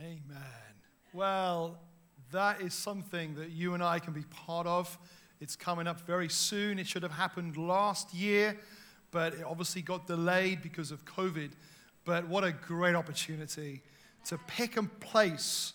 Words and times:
Amen. 0.00 0.16
Well, 1.12 1.76
that 2.32 2.62
is 2.62 2.72
something 2.72 3.34
that 3.34 3.50
you 3.50 3.74
and 3.74 3.82
I 3.82 3.98
can 3.98 4.14
be 4.14 4.22
part 4.30 4.66
of. 4.66 4.96
It's 5.42 5.56
coming 5.56 5.86
up 5.86 6.00
very 6.06 6.30
soon. 6.30 6.78
It 6.78 6.86
should 6.86 7.02
have 7.02 7.12
happened 7.12 7.58
last 7.58 8.14
year, 8.14 8.56
but 9.10 9.34
it 9.34 9.44
obviously 9.44 9.82
got 9.82 10.06
delayed 10.06 10.62
because 10.62 10.90
of 10.90 11.04
COVID. 11.04 11.50
But 12.06 12.26
what 12.28 12.44
a 12.44 12.52
great 12.52 12.94
opportunity 12.94 13.82
to 14.24 14.38
pick 14.46 14.78
a 14.78 14.84
place 14.84 15.74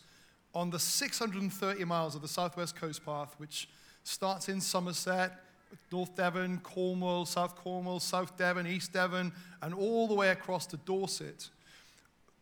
on 0.55 0.71
the 0.71 0.79
630 0.79 1.85
miles 1.85 2.15
of 2.15 2.23
the 2.23 2.27
Southwest 2.27 2.75
Coast 2.75 3.05
Path, 3.05 3.35
which 3.37 3.69
starts 4.03 4.49
in 4.49 4.59
Somerset, 4.59 5.33
North 5.91 6.15
Devon, 6.15 6.61
Cornwall, 6.63 7.27
South 7.27 7.55
Cornwall, 7.55 7.99
South 7.99 8.35
Devon, 8.37 8.65
East 8.65 8.91
Devon, 8.91 9.31
and 9.61 9.75
all 9.75 10.07
the 10.07 10.15
way 10.15 10.29
across 10.29 10.65
to 10.67 10.77
Dorset. 10.77 11.49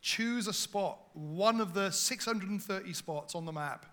Choose 0.04 0.48
a 0.48 0.54
spot, 0.54 1.00
one 1.14 1.62
of 1.62 1.74
the 1.74 1.90
630 1.90 2.92
spots 2.92 3.36
on 3.36 3.46
the 3.46 3.54
map, 3.54 3.86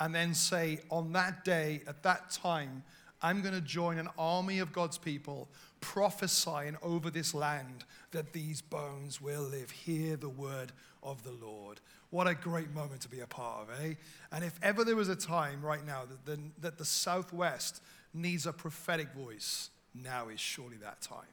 and 0.00 0.14
then 0.14 0.32
say, 0.32 0.80
on 0.88 1.12
that 1.12 1.44
day, 1.44 1.82
at 1.86 2.02
that 2.02 2.30
time, 2.30 2.82
I'm 3.20 3.42
going 3.42 3.52
to 3.52 3.60
join 3.60 3.98
an 3.98 4.08
army 4.18 4.60
of 4.60 4.72
God's 4.72 4.96
people 4.96 5.50
prophesying 5.82 6.78
over 6.82 7.10
this 7.10 7.34
land 7.34 7.84
that 8.12 8.32
these 8.32 8.62
bones 8.62 9.20
will 9.20 9.42
live. 9.42 9.70
Hear 9.70 10.16
the 10.16 10.30
word 10.30 10.72
of 11.02 11.22
the 11.24 11.32
Lord. 11.32 11.80
What 12.08 12.26
a 12.26 12.34
great 12.34 12.72
moment 12.72 13.02
to 13.02 13.10
be 13.10 13.20
a 13.20 13.26
part 13.26 13.68
of, 13.68 13.84
eh? 13.84 13.94
And 14.32 14.42
if 14.42 14.58
ever 14.62 14.82
there 14.82 14.96
was 14.96 15.10
a 15.10 15.16
time 15.16 15.60
right 15.60 15.84
now 15.84 16.04
that 16.06 16.24
the, 16.24 16.40
that 16.62 16.78
the 16.78 16.86
Southwest 16.86 17.82
needs 18.14 18.46
a 18.46 18.52
prophetic 18.54 19.12
voice, 19.12 19.68
now 19.94 20.28
is 20.28 20.40
surely 20.40 20.78
that 20.78 21.02
time. 21.02 21.28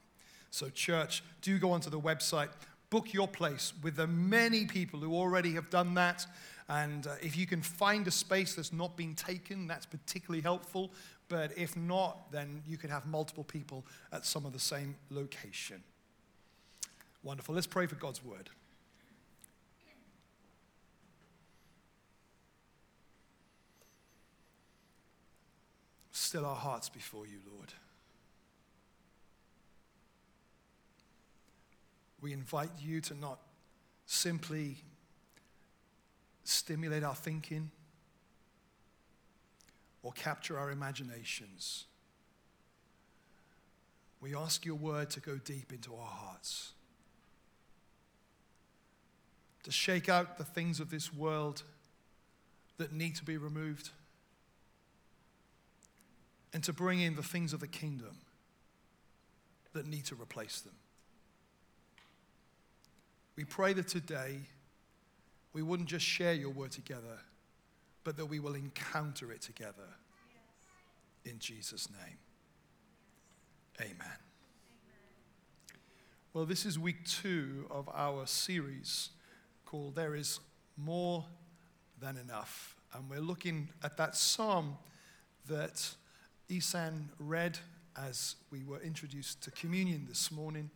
So, 0.51 0.69
church, 0.69 1.23
do 1.41 1.57
go 1.59 1.71
onto 1.71 1.89
the 1.89 1.99
website, 1.99 2.49
book 2.89 3.13
your 3.13 3.27
place 3.27 3.73
with 3.83 3.95
the 3.95 4.07
many 4.07 4.65
people 4.65 4.99
who 4.99 5.13
already 5.13 5.53
have 5.53 5.69
done 5.69 5.93
that. 5.95 6.25
And 6.69 7.07
uh, 7.07 7.15
if 7.21 7.37
you 7.37 7.45
can 7.45 7.61
find 7.61 8.07
a 8.07 8.11
space 8.11 8.55
that's 8.55 8.73
not 8.73 8.97
been 8.97 9.15
taken, 9.15 9.67
that's 9.67 9.85
particularly 9.85 10.41
helpful. 10.41 10.91
But 11.29 11.57
if 11.57 11.75
not, 11.75 12.31
then 12.31 12.61
you 12.67 12.77
can 12.77 12.89
have 12.89 13.05
multiple 13.05 13.43
people 13.43 13.85
at 14.11 14.25
some 14.25 14.45
of 14.45 14.53
the 14.53 14.59
same 14.59 14.95
location. 15.09 15.83
Wonderful. 17.23 17.55
Let's 17.55 17.67
pray 17.67 17.87
for 17.87 17.95
God's 17.95 18.23
word. 18.23 18.49
Still 26.11 26.45
our 26.45 26.55
hearts 26.55 26.89
before 26.89 27.25
you, 27.25 27.39
Lord. 27.53 27.73
We 32.27 32.33
invite 32.33 32.71
you 32.77 32.99
to 32.99 33.17
not 33.17 33.39
simply 34.05 34.75
stimulate 36.43 37.01
our 37.01 37.15
thinking 37.15 37.71
or 40.03 40.11
capture 40.11 40.59
our 40.59 40.69
imaginations. 40.69 41.85
We 44.19 44.35
ask 44.35 44.65
your 44.65 44.75
word 44.75 45.09
to 45.11 45.21
go 45.21 45.37
deep 45.37 45.71
into 45.71 45.95
our 45.95 46.05
hearts, 46.05 46.73
to 49.63 49.71
shake 49.71 50.09
out 50.09 50.37
the 50.37 50.43
things 50.43 50.81
of 50.81 50.89
this 50.89 51.13
world 51.13 51.63
that 52.75 52.91
need 52.91 53.15
to 53.15 53.23
be 53.23 53.37
removed, 53.37 53.91
and 56.51 56.61
to 56.65 56.73
bring 56.73 56.99
in 56.99 57.15
the 57.15 57.23
things 57.23 57.53
of 57.53 57.61
the 57.61 57.67
kingdom 57.67 58.17
that 59.71 59.87
need 59.87 60.03
to 60.07 60.15
replace 60.15 60.59
them. 60.59 60.75
We 63.37 63.43
pray 63.43 63.73
that 63.73 63.87
today 63.87 64.39
we 65.53 65.61
wouldn't 65.61 65.87
just 65.87 66.05
share 66.05 66.33
your 66.33 66.49
word 66.49 66.71
together, 66.71 67.19
but 68.03 68.17
that 68.17 68.25
we 68.25 68.39
will 68.39 68.55
encounter 68.55 69.31
it 69.31 69.41
together. 69.41 69.87
In 71.23 71.37
Jesus' 71.37 71.87
name. 71.91 72.17
Amen. 73.79 74.17
Well, 76.33 76.45
this 76.45 76.65
is 76.65 76.79
week 76.79 77.05
two 77.05 77.67
of 77.69 77.87
our 77.93 78.25
series 78.25 79.11
called 79.65 79.95
There 79.95 80.15
is 80.15 80.39
More 80.75 81.23
Than 81.99 82.17
Enough. 82.17 82.75
And 82.93 83.07
we're 83.07 83.19
looking 83.19 83.69
at 83.83 83.97
that 83.97 84.15
psalm 84.15 84.77
that 85.47 85.87
Isan 86.49 87.09
read 87.19 87.59
as 87.95 88.35
we 88.49 88.63
were 88.63 88.79
introduced 88.79 89.43
to 89.43 89.51
communion 89.51 90.05
this 90.07 90.31
morning. 90.31 90.71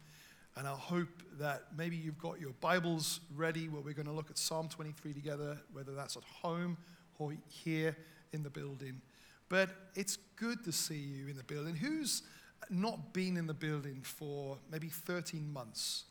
And 0.57 0.67
I 0.67 0.72
hope 0.72 1.23
that 1.39 1.63
maybe 1.78 1.95
you've 1.95 2.19
got 2.19 2.39
your 2.39 2.51
Bibles 2.59 3.22
ready 3.35 3.69
where 3.69 3.81
we're 3.81 3.94
going 3.94 4.07
to 4.07 4.12
look 4.12 4.29
at 4.29 4.38
Psalm 4.38 4.67
23 4.67 5.13
together, 5.13 5.57
whether 5.72 5.94
that's 5.94 6.17
at 6.17 6.23
home 6.23 6.78
or 7.19 7.34
here 7.47 7.95
in 8.34 8.44
the 8.44 8.50
building. 8.50 9.01
But 9.47 9.69
it's 9.95 10.17
good 10.35 10.63
to 10.66 10.72
see 10.72 10.97
you 10.97 11.28
in 11.28 11.38
the 11.38 11.44
building. 11.44 11.75
Who's 11.75 12.23
not 12.69 13.13
been 13.13 13.38
in 13.38 13.47
the 13.47 13.53
building 13.53 14.01
for 14.03 14.57
maybe 14.69 14.88
13 14.88 15.51
months? 15.51 16.06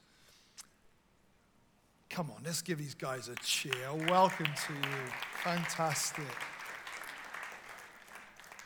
Come 2.09 2.31
on, 2.31 2.43
let's 2.45 2.62
give 2.62 2.79
these 2.79 2.95
guys 2.95 3.29
a 3.29 3.34
cheer. 3.37 3.73
Welcome 4.09 4.47
to 4.67 4.73
you. 4.73 4.97
Fantastic. 5.45 6.25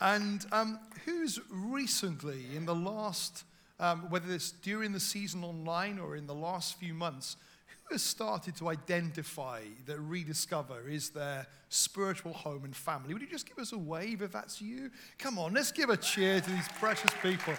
And 0.01 0.45
um, 0.51 0.79
who's 1.05 1.41
recently, 1.51 2.45
in 2.55 2.65
the 2.65 2.75
last 2.75 3.45
um, 3.81 4.11
whether 4.11 4.33
it's 4.33 4.53
during 4.53 4.93
the 4.93 5.01
season 5.01 5.45
online 5.45 5.99
or 5.99 6.17
in 6.17 6.27
the 6.27 6.35
last 6.35 6.79
few 6.79 6.95
months, 6.95 7.37
who 7.85 7.95
has 7.95 8.03
started 8.03 8.57
to 8.57 8.69
identify 8.69 9.61
that 9.87 9.99
rediscover 9.99 10.89
is 10.89 11.11
their 11.11 11.47
spiritual 11.69 12.33
home 12.33 12.65
and 12.65 12.75
family? 12.75 13.13
Would 13.13 13.23
you 13.23 13.29
just 13.29 13.49
give 13.49 13.59
us 13.59 13.73
a 13.73 13.79
wave 13.79 14.23
if 14.23 14.33
that's 14.33 14.61
you? 14.61 14.91
Come 15.19 15.39
on, 15.39 15.53
let's 15.53 15.73
give 15.73 15.91
a 15.91 15.97
cheer 15.97 16.41
to 16.41 16.51
these 16.51 16.69
precious 16.79 17.11
people. 17.23 17.55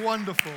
Wonderful. 0.00 0.52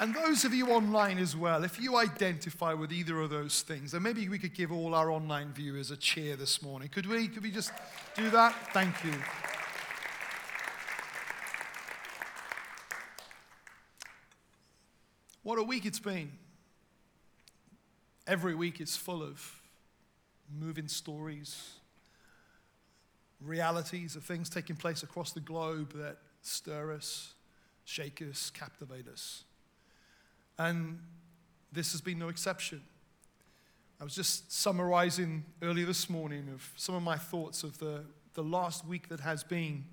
And 0.00 0.14
those 0.14 0.46
of 0.46 0.54
you 0.54 0.70
online 0.70 1.18
as 1.18 1.36
well, 1.36 1.62
if 1.62 1.78
you 1.78 1.98
identify 1.98 2.72
with 2.72 2.90
either 2.90 3.20
of 3.20 3.28
those 3.28 3.60
things, 3.60 3.92
then 3.92 4.02
maybe 4.02 4.26
we 4.30 4.38
could 4.38 4.54
give 4.54 4.72
all 4.72 4.94
our 4.94 5.10
online 5.10 5.52
viewers 5.52 5.90
a 5.90 5.96
cheer 5.96 6.36
this 6.36 6.62
morning. 6.62 6.88
Could 6.88 7.04
we? 7.04 7.28
Could 7.28 7.42
we 7.42 7.50
just 7.50 7.70
do 8.16 8.30
that? 8.30 8.54
Thank 8.72 9.04
you. 9.04 9.12
What 15.42 15.58
a 15.58 15.62
week 15.62 15.86
it's 15.86 15.98
been. 15.98 16.32
Every 18.26 18.54
week 18.54 18.80
is 18.80 18.94
full 18.94 19.22
of 19.22 19.62
moving 20.52 20.86
stories, 20.86 21.76
realities 23.40 24.16
of 24.16 24.22
things 24.22 24.50
taking 24.50 24.76
place 24.76 25.02
across 25.02 25.32
the 25.32 25.40
globe 25.40 25.94
that 25.94 26.18
stir 26.42 26.92
us, 26.92 27.32
shake 27.86 28.20
us, 28.20 28.50
captivate 28.50 29.08
us. 29.08 29.44
And 30.58 30.98
this 31.72 31.92
has 31.92 32.02
been 32.02 32.18
no 32.18 32.28
exception. 32.28 32.82
I 33.98 34.04
was 34.04 34.14
just 34.14 34.52
summarizing 34.52 35.44
earlier 35.62 35.86
this 35.86 36.10
morning 36.10 36.50
of 36.52 36.70
some 36.76 36.94
of 36.94 37.02
my 37.02 37.16
thoughts 37.16 37.62
of 37.62 37.78
the, 37.78 38.04
the 38.34 38.42
last 38.42 38.86
week 38.86 39.08
that 39.08 39.20
has 39.20 39.42
been 39.42 39.84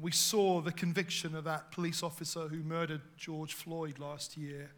we 0.00 0.10
saw 0.10 0.60
the 0.60 0.72
conviction 0.72 1.34
of 1.36 1.44
that 1.44 1.70
police 1.70 2.02
officer 2.02 2.48
who 2.48 2.62
murdered 2.62 3.00
George 3.16 3.54
Floyd 3.54 3.98
last 3.98 4.36
year. 4.36 4.70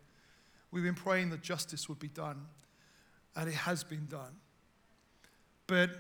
We've 0.71 0.85
been 0.85 0.95
praying 0.95 1.31
that 1.31 1.43
justice 1.43 1.89
would 1.89 1.99
be 1.99 2.09
done, 2.09 2.47
and 3.35 3.49
it 3.49 3.55
has 3.55 3.83
been 3.83 4.07
done. 4.07 4.37
But 5.67 5.91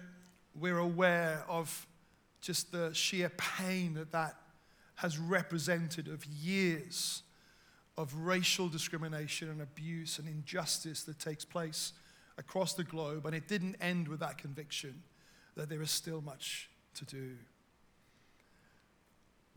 we're 0.54 0.78
aware 0.78 1.44
of 1.48 1.86
just 2.40 2.72
the 2.72 2.92
sheer 2.92 3.30
pain 3.30 3.94
that 3.94 4.12
that 4.12 4.36
has 4.96 5.18
represented 5.18 6.08
of 6.08 6.24
years 6.26 7.22
of 7.98 8.14
racial 8.14 8.68
discrimination 8.68 9.48
and 9.50 9.62
abuse 9.62 10.18
and 10.18 10.28
injustice 10.28 11.02
that 11.04 11.18
takes 11.18 11.44
place 11.44 11.92
across 12.38 12.74
the 12.74 12.84
globe. 12.84 13.26
And 13.26 13.34
it 13.34 13.48
didn't 13.48 13.76
end 13.80 14.08
with 14.08 14.20
that 14.20 14.38
conviction 14.38 15.02
that 15.56 15.68
there 15.68 15.80
is 15.80 15.90
still 15.90 16.20
much 16.20 16.68
to 16.94 17.04
do. 17.06 17.32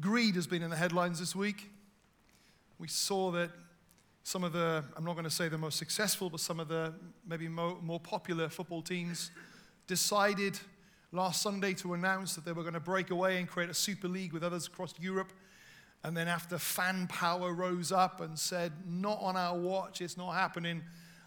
Greed 0.01 0.36
has 0.36 0.48
been 0.48 0.63
in 0.63 0.69
the 0.69 0.78
headlines 0.78 1.19
this 1.19 1.36
week. 1.36 1.69
We 2.78 2.88
saw 2.88 3.31
that 3.31 3.51
some 4.24 4.46
of 4.46 4.54
the, 4.54 4.81
I'm 4.96 5.04
not 5.04 5.13
going 5.13 5.25
to 5.25 5.30
say 5.30 5.50
the 5.50 5.57
most 5.57 5.78
successful, 5.78 6.30
but 6.30 6.40
some 6.40 6.62
of 6.62 6.69
the 6.69 6.94
maybe 7.28 7.50
more, 7.50 7.78
more 7.81 8.00
popular 8.00 8.48
football 8.48 8.81
teams 8.81 9.30
decided 9.88 10.57
last 11.12 11.42
Sunday 11.42 11.74
to 11.74 11.96
announce 11.96 12.36
that 12.36 12.46
they 12.46 12.54
were 12.54 12.62
going 12.62 12.75
to 12.75 12.80
break 12.80 13.10
away 13.10 13.40
and 13.40 13.48
create 13.48 13.69
a 13.69 13.74
super 13.74 14.07
league 14.07 14.31
with 14.31 14.42
others 14.42 14.68
across 14.68 14.94
Europe. 15.01 15.34
And 16.06 16.16
then 16.16 16.30
after 16.30 16.57
fan 16.57 17.07
power 17.07 17.54
rose 17.54 17.92
up 17.92 18.22
and 18.22 18.40
said, 18.40 18.72
not 18.88 19.19
on 19.19 19.36
our 19.36 19.57
watch, 19.57 20.00
it's 20.00 20.16
not 20.16 20.31
happening. 20.31 20.81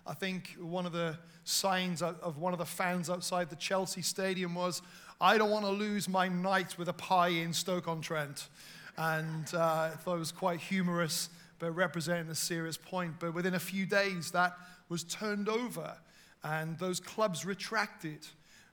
I 0.06 0.14
think 0.14 0.56
one 0.60 0.86
of 0.86 0.92
the 0.92 1.16
signs 1.44 2.02
of 2.02 2.38
one 2.38 2.52
of 2.52 2.58
the 2.58 2.66
fans 2.66 3.08
outside 3.08 3.50
the 3.50 3.56
Chelsea 3.56 4.02
stadium 4.02 4.54
was, 4.54 4.82
I 5.20 5.38
don't 5.38 5.50
want 5.50 5.64
to 5.64 5.70
lose 5.70 6.08
my 6.08 6.28
night 6.28 6.76
with 6.76 6.88
a 6.88 6.92
pie 6.92 7.28
in 7.28 7.52
Stoke-on-Trent. 7.52 8.48
And 8.96 9.46
uh, 9.54 9.90
I 9.92 9.96
thought 9.96 10.16
it 10.16 10.18
was 10.18 10.32
quite 10.32 10.60
humorous, 10.60 11.28
but 11.58 11.70
representing 11.70 12.30
a 12.30 12.34
serious 12.34 12.76
point. 12.76 13.14
But 13.20 13.32
within 13.32 13.54
a 13.54 13.60
few 13.60 13.86
days, 13.86 14.32
that 14.32 14.56
was 14.88 15.04
turned 15.04 15.48
over. 15.48 15.96
and 16.44 16.78
those 16.78 17.00
clubs 17.00 17.44
retracted. 17.44 18.26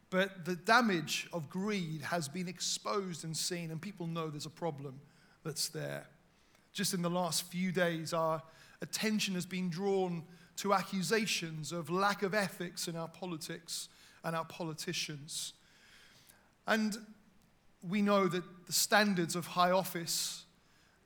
But 0.09 0.45
the 0.45 0.55
damage 0.55 1.27
of 1.33 1.49
greed 1.49 2.01
has 2.01 2.27
been 2.27 2.47
exposed 2.47 3.23
and 3.23 3.35
seen, 3.37 3.71
and 3.71 3.81
people 3.81 4.07
know 4.07 4.29
there's 4.29 4.47
a 4.47 4.51
problem 4.51 4.99
that's 5.43 5.69
there. 5.69 6.07
Just 6.73 6.93
in 6.93 7.01
the 7.01 7.09
last 7.09 7.43
few 7.43 7.71
days, 7.71 8.13
our 8.13 8.41
attention 8.81 9.35
has 9.35 9.45
been 9.45 9.69
drawn 9.69 10.23
to 10.59 10.73
accusations 10.73 11.71
of 11.71 11.89
lack 11.89 12.21
of 12.21 12.33
ethics 12.33 12.87
in 12.87 12.95
our 12.95 13.07
politics 13.07 13.87
and 14.23 14.35
our 14.35 14.45
politicians. 14.45 15.53
And 16.67 16.97
we 17.87 18.01
know 18.01 18.27
that 18.27 18.43
the 18.67 18.73
standards 18.73 19.35
of 19.35 19.47
high 19.47 19.71
office, 19.71 20.43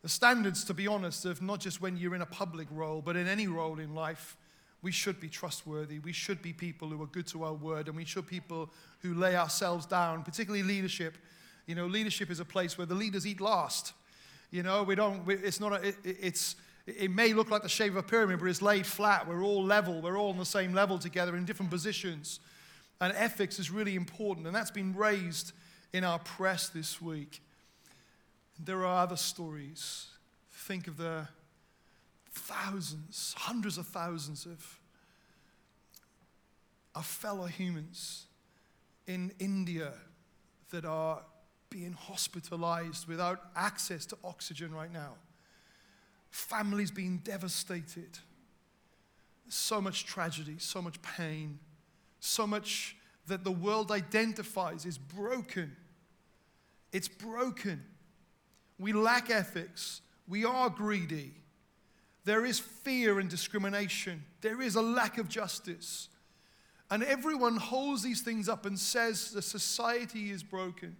the 0.02 0.10
standards, 0.10 0.64
to 0.66 0.74
be 0.74 0.88
honest, 0.88 1.26
of 1.26 1.42
not 1.42 1.60
just 1.60 1.82
when 1.82 1.98
you're 1.98 2.16
in 2.16 2.22
a 2.24 2.26
public 2.26 2.68
role, 2.72 3.02
but 3.02 3.16
in 3.16 3.28
any 3.28 3.48
role 3.48 3.80
in 3.80 3.94
life, 3.94 4.38
we 4.82 4.92
should 4.92 5.20
be 5.20 5.30
trustworthy. 5.30 6.00
We 6.00 6.14
should 6.14 6.42
be 6.42 6.52
people 6.52 6.90
who 6.90 7.02
are 7.04 7.08
good 7.08 7.28
to 7.28 7.44
our 7.44 7.54
word, 7.54 7.88
and 7.88 7.96
we 7.96 8.06
should 8.06 8.28
be 8.28 8.40
people 8.40 8.72
who 9.02 9.14
lay 9.14 9.36
ourselves 9.36 9.86
down, 9.86 10.24
particularly 10.24 10.64
leadership. 10.64 11.16
You 11.68 11.76
know, 11.76 11.86
leadership 11.86 12.32
is 12.32 12.40
a 12.40 12.46
place 12.46 12.78
where 12.78 12.88
the 12.88 12.96
leaders 12.96 13.26
eat 13.28 13.40
last. 13.40 13.94
You 14.50 14.64
know, 14.64 14.82
we 14.82 14.96
don't, 14.96 15.30
it's 15.30 15.60
not, 15.60 15.74
a, 15.74 15.88
it, 15.88 15.96
it's, 16.04 16.56
it 16.85 17.12
may 17.12 17.33
look 17.33 17.50
like 17.50 17.63
the 17.63 17.69
shape 17.69 17.91
of 17.91 17.97
a 17.97 18.03
pyramid, 18.03 18.39
but 18.39 18.47
it's 18.47 18.62
laid 18.62 18.85
flat. 18.85 19.27
We're 19.27 19.44
all 19.44 19.63
level. 19.63 20.01
We're 20.01 20.18
all 20.18 20.30
on 20.30 20.38
the 20.38 20.45
same 20.45 20.74
level 20.74 21.00
together 21.00 21.35
in 21.35 21.45
different 21.45 21.71
positions. 21.71 22.39
And 23.00 23.13
ethics 23.15 23.57
is 23.59 23.71
really 23.71 23.95
important, 23.95 24.47
and 24.47 24.56
that's 24.56 24.71
been 24.71 24.94
raised 24.94 25.53
in 25.94 26.03
our 26.03 26.19
press 26.19 26.69
this 26.69 27.01
week. 27.01 27.41
There 28.59 28.85
are 28.85 29.03
other 29.03 29.15
stories. 29.15 30.07
Think 30.51 30.88
of 30.88 30.97
the 30.97 31.27
thousands, 32.31 33.33
hundreds 33.38 33.77
of 33.77 33.88
thousands 33.88 34.45
of 34.45 34.80
our 36.95 37.03
fellow 37.03 37.45
humans 37.45 38.25
in 39.07 39.31
India 39.39 39.94
that 40.71 40.85
are 40.85 41.21
being 41.69 41.94
hospitalized 41.94 43.07
without 43.07 43.41
access 43.56 44.06
to 44.07 44.18
oxygen 44.24 44.74
right 44.74 44.91
now. 44.91 45.13
Families 46.33 46.89
being 46.89 47.18
devastated. 47.19 48.18
So 49.50 49.80
much 49.80 50.07
tragedy, 50.07 50.56
so 50.57 50.81
much 50.81 51.00
pain, 51.03 51.59
so 52.19 52.47
much 52.47 52.95
that 53.27 53.44
the 53.44 53.51
world 53.51 53.91
identifies 53.91 54.83
is 54.88 54.97
broken. 54.97 55.75
It's 56.91 57.07
broken. 57.07 57.83
We 58.80 58.94
lack 58.94 59.30
ethics. 59.30 60.01
We 60.27 60.44
are 60.44 60.71
greedy. 60.71 61.35
There 62.25 62.45
is 62.45 62.57
fear 62.57 63.19
and 63.19 63.30
discrimination. 63.30 64.24
There 64.41 64.59
is 64.59 64.74
a 64.74 64.81
lack 64.81 65.19
of 65.19 65.30
justice. 65.30 66.09
And 66.89 67.03
everyone 67.03 67.57
holds 67.57 68.01
these 68.01 68.21
things 68.21 68.50
up 68.50 68.65
and 68.65 68.80
says 68.80 69.30
the 69.30 69.44
society 69.44 70.31
is 70.31 70.41
broken. 70.41 70.97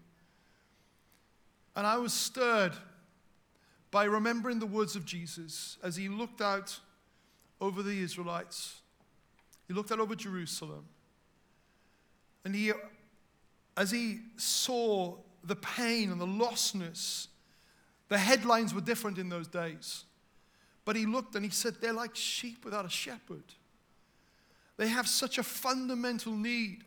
And 1.76 1.88
I 1.88 1.98
was 1.98 2.14
stirred 2.14 2.74
by 3.94 4.06
remembering 4.06 4.58
the 4.58 4.66
words 4.66 4.96
of 4.96 5.06
Jesus 5.06 5.78
as 5.84 5.96
he 5.96 6.10
looked 6.10 6.42
out 6.42 6.80
over 7.62 7.84
the 7.84 8.02
Israelites. 8.02 8.82
He 9.68 9.74
looked 9.76 9.92
out 9.92 10.00
over 10.00 10.16
Jerusalem. 10.16 10.86
And 12.44 12.56
he, 12.56 12.72
as 13.78 13.92
he 13.92 14.22
saw 14.36 15.18
the 15.44 15.56
pain 15.56 16.12
and 16.12 16.20
the 16.20 16.26
lostness, 16.26 17.28
the 18.10 18.18
headlines 18.18 18.74
were 18.74 18.82
different 18.82 19.20
in 19.20 19.30
those 19.30 19.48
days. 19.48 20.06
But 20.86 20.96
he 20.96 21.06
looked 21.06 21.36
and 21.36 21.46
he 21.46 21.52
said, 21.52 21.76
They're 21.80 21.94
like 21.94 22.16
sheep 22.16 22.66
without 22.66 22.86
a 22.86 22.90
shepherd. 22.90 23.44
They 24.78 24.88
have 24.88 25.08
such 25.08 25.38
a 25.38 25.44
fundamental 25.44 26.34
need 26.34 26.84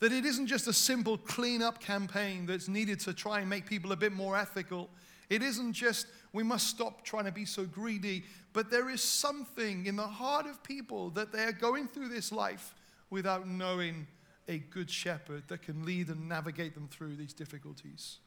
that 0.00 0.12
it 0.12 0.26
isn't 0.26 0.46
just 0.46 0.68
a 0.68 0.74
simple 0.74 1.16
clean-up 1.16 1.80
campaign 1.80 2.44
that's 2.44 2.68
needed 2.68 3.00
to 3.00 3.14
try 3.14 3.40
and 3.40 3.48
make 3.48 3.64
people 3.64 3.92
a 3.92 3.96
bit 3.96 4.12
more 4.12 4.36
ethical. 4.36 4.90
It 5.32 5.42
isn't 5.42 5.72
just 5.72 6.06
we 6.34 6.42
must 6.42 6.66
stop 6.66 7.04
trying 7.04 7.24
to 7.24 7.32
be 7.32 7.46
so 7.46 7.64
greedy, 7.64 8.24
but 8.52 8.70
there 8.70 8.90
is 8.90 9.02
something 9.02 9.86
in 9.86 9.96
the 9.96 10.06
heart 10.06 10.46
of 10.46 10.62
people 10.62 11.08
that 11.10 11.32
they 11.32 11.42
are 11.44 11.52
going 11.52 11.88
through 11.88 12.10
this 12.10 12.32
life 12.32 12.74
without 13.08 13.48
knowing 13.48 14.06
a 14.46 14.58
good 14.58 14.90
shepherd 14.90 15.44
that 15.48 15.62
can 15.62 15.86
lead 15.86 16.08
and 16.08 16.28
navigate 16.28 16.74
them 16.74 16.86
through 16.86 17.16
these 17.16 17.32
difficulties. 17.32 18.18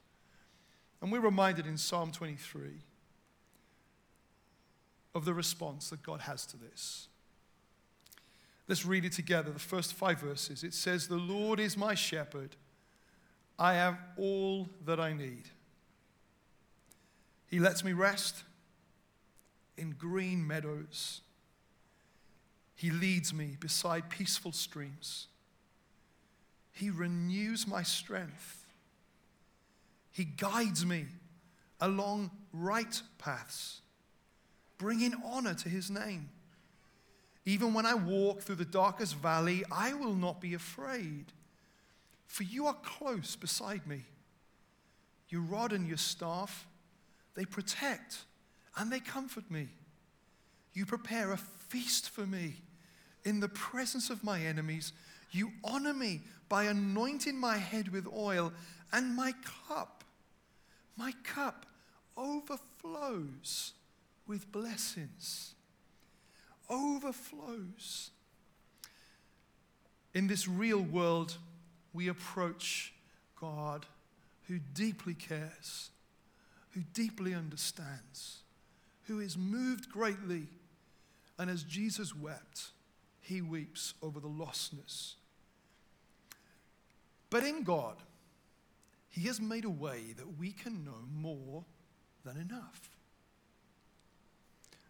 And 0.99 1.11
we're 1.11 1.19
reminded 1.19 1.67
in 1.67 1.77
Psalm 1.77 2.11
23 2.11 2.71
of 5.13 5.25
the 5.25 5.33
response 5.35 5.91
that 5.91 6.01
God 6.01 6.21
has 6.21 6.47
to 6.47 6.57
this. 6.57 7.07
Let's 8.67 8.83
read 8.83 9.05
it 9.05 9.11
together, 9.11 9.51
the 9.51 9.59
first 9.59 9.93
five 9.93 10.19
verses. 10.19 10.63
It 10.63 10.73
says, 10.73 11.07
The 11.07 11.17
Lord 11.17 11.59
is 11.59 11.77
my 11.77 11.93
shepherd. 11.93 12.55
I 13.59 13.75
have 13.75 13.99
all 14.17 14.69
that 14.85 14.99
I 14.99 15.13
need. 15.13 15.51
He 17.55 17.61
lets 17.61 17.85
me 17.85 17.93
rest 17.93 18.43
in 19.77 19.91
green 19.91 20.45
meadows. 20.45 21.21
He 22.75 22.91
leads 22.91 23.33
me 23.33 23.55
beside 23.57 24.09
peaceful 24.09 24.51
streams. 24.51 25.27
He 26.73 26.89
renews 26.89 27.65
my 27.65 27.81
strength. 27.81 28.65
He 30.11 30.25
guides 30.25 30.85
me 30.85 31.05
along 31.79 32.31
right 32.51 33.01
paths 33.19 33.79
bringing 34.77 35.13
honor 35.23 35.53
to 35.53 35.69
his 35.69 35.89
name. 35.89 36.31
Even 37.45 37.73
when 37.73 37.85
I 37.85 37.93
walk 37.93 38.41
through 38.41 38.55
the 38.55 38.65
darkest 38.65 39.15
valley, 39.15 39.63
I 39.71 39.93
will 39.93 40.15
not 40.15 40.41
be 40.41 40.55
afraid, 40.55 41.27
for 42.27 42.43
you 42.43 42.67
are 42.67 42.75
close 42.83 43.37
beside 43.37 43.87
me. 43.87 44.03
Your 45.29 45.39
rod 45.39 45.71
and 45.71 45.87
your 45.87 45.95
staff, 45.95 46.67
they 47.35 47.45
protect 47.45 48.19
and 48.77 48.91
they 48.91 48.99
comfort 48.99 49.49
me. 49.49 49.67
You 50.73 50.85
prepare 50.85 51.31
a 51.31 51.37
feast 51.37 52.09
for 52.09 52.25
me 52.25 52.55
in 53.23 53.39
the 53.39 53.49
presence 53.49 54.09
of 54.09 54.23
my 54.23 54.41
enemies. 54.41 54.93
You 55.31 55.51
honor 55.63 55.93
me 55.93 56.21
by 56.47 56.65
anointing 56.65 57.37
my 57.37 57.57
head 57.57 57.89
with 57.89 58.07
oil, 58.07 58.53
and 58.91 59.15
my 59.15 59.33
cup, 59.67 60.03
my 60.95 61.11
cup 61.23 61.65
overflows 62.15 63.73
with 64.27 64.51
blessings. 64.51 65.55
Overflows. 66.69 68.11
In 70.13 70.27
this 70.27 70.47
real 70.47 70.81
world, 70.81 71.37
we 71.93 72.07
approach 72.07 72.93
God 73.39 73.85
who 74.47 74.59
deeply 74.73 75.13
cares, 75.13 75.89
who 76.75 76.81
deeply 76.93 77.33
understands, 77.33 78.41
who 79.03 79.19
is 79.19 79.37
moved 79.37 79.89
greatly. 79.89 80.47
And 81.39 81.49
as 81.49 81.63
Jesus 81.63 82.13
wept, 82.13 82.71
he 83.21 83.41
weeps 83.41 83.93
over 84.03 84.19
the 84.19 84.27
lostness. 84.27 85.13
But 87.29 87.43
in 87.43 87.63
God, 87.63 87.95
he 89.09 89.21
has 89.27 89.39
made 89.39 89.63
a 89.63 89.69
way 89.69 90.13
that 90.17 90.37
we 90.37 90.51
can 90.51 90.83
know 90.83 91.05
more 91.13 91.63
than 92.25 92.37
enough. 92.37 92.89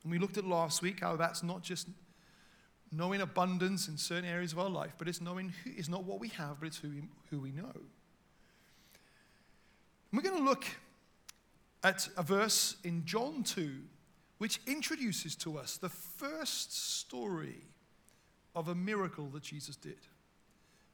And 0.04 0.12
we 0.12 0.18
looked 0.18 0.38
at 0.38 0.46
last 0.46 0.82
week 0.82 1.01
how 1.01 1.15
that's 1.15 1.44
not 1.44 1.62
just 1.62 1.88
knowing 2.92 3.22
abundance 3.22 3.88
in 3.88 3.98
certain 3.98 4.25
areas 4.25 4.54
of 4.54 4.60
our 4.60 4.70
life, 4.70 4.94
but 4.98 5.08
it's 5.08 5.22
knowing 5.22 5.54
who, 5.63 5.72
it's 5.75 5.89
not 5.89 6.04
what 6.04 6.20
we 6.20 6.30
have, 6.30 6.60
but 6.60 6.68
it's 6.68 6.77
who 6.77 6.89
we, 6.89 7.04
who 7.30 7.39
we 7.39 7.51
know. 7.51 7.74
We're 10.12 10.22
going 10.22 10.38
to 10.38 10.44
look 10.44 10.65
at 11.86 12.10
a 12.18 12.24
verse 12.24 12.77
in 12.84 13.06
John 13.06 13.44
2, 13.44 13.70
which 14.39 14.60
introduces 14.65 15.36
to 15.36 15.60
us 15.60 15.77
the 15.77 15.88
first 15.88 16.98
story 16.98 17.62
of 18.56 18.70
a 18.70 18.74
miracle 18.74 19.27
that 19.34 19.44
Jesus 19.44 19.75
did. 19.75 20.00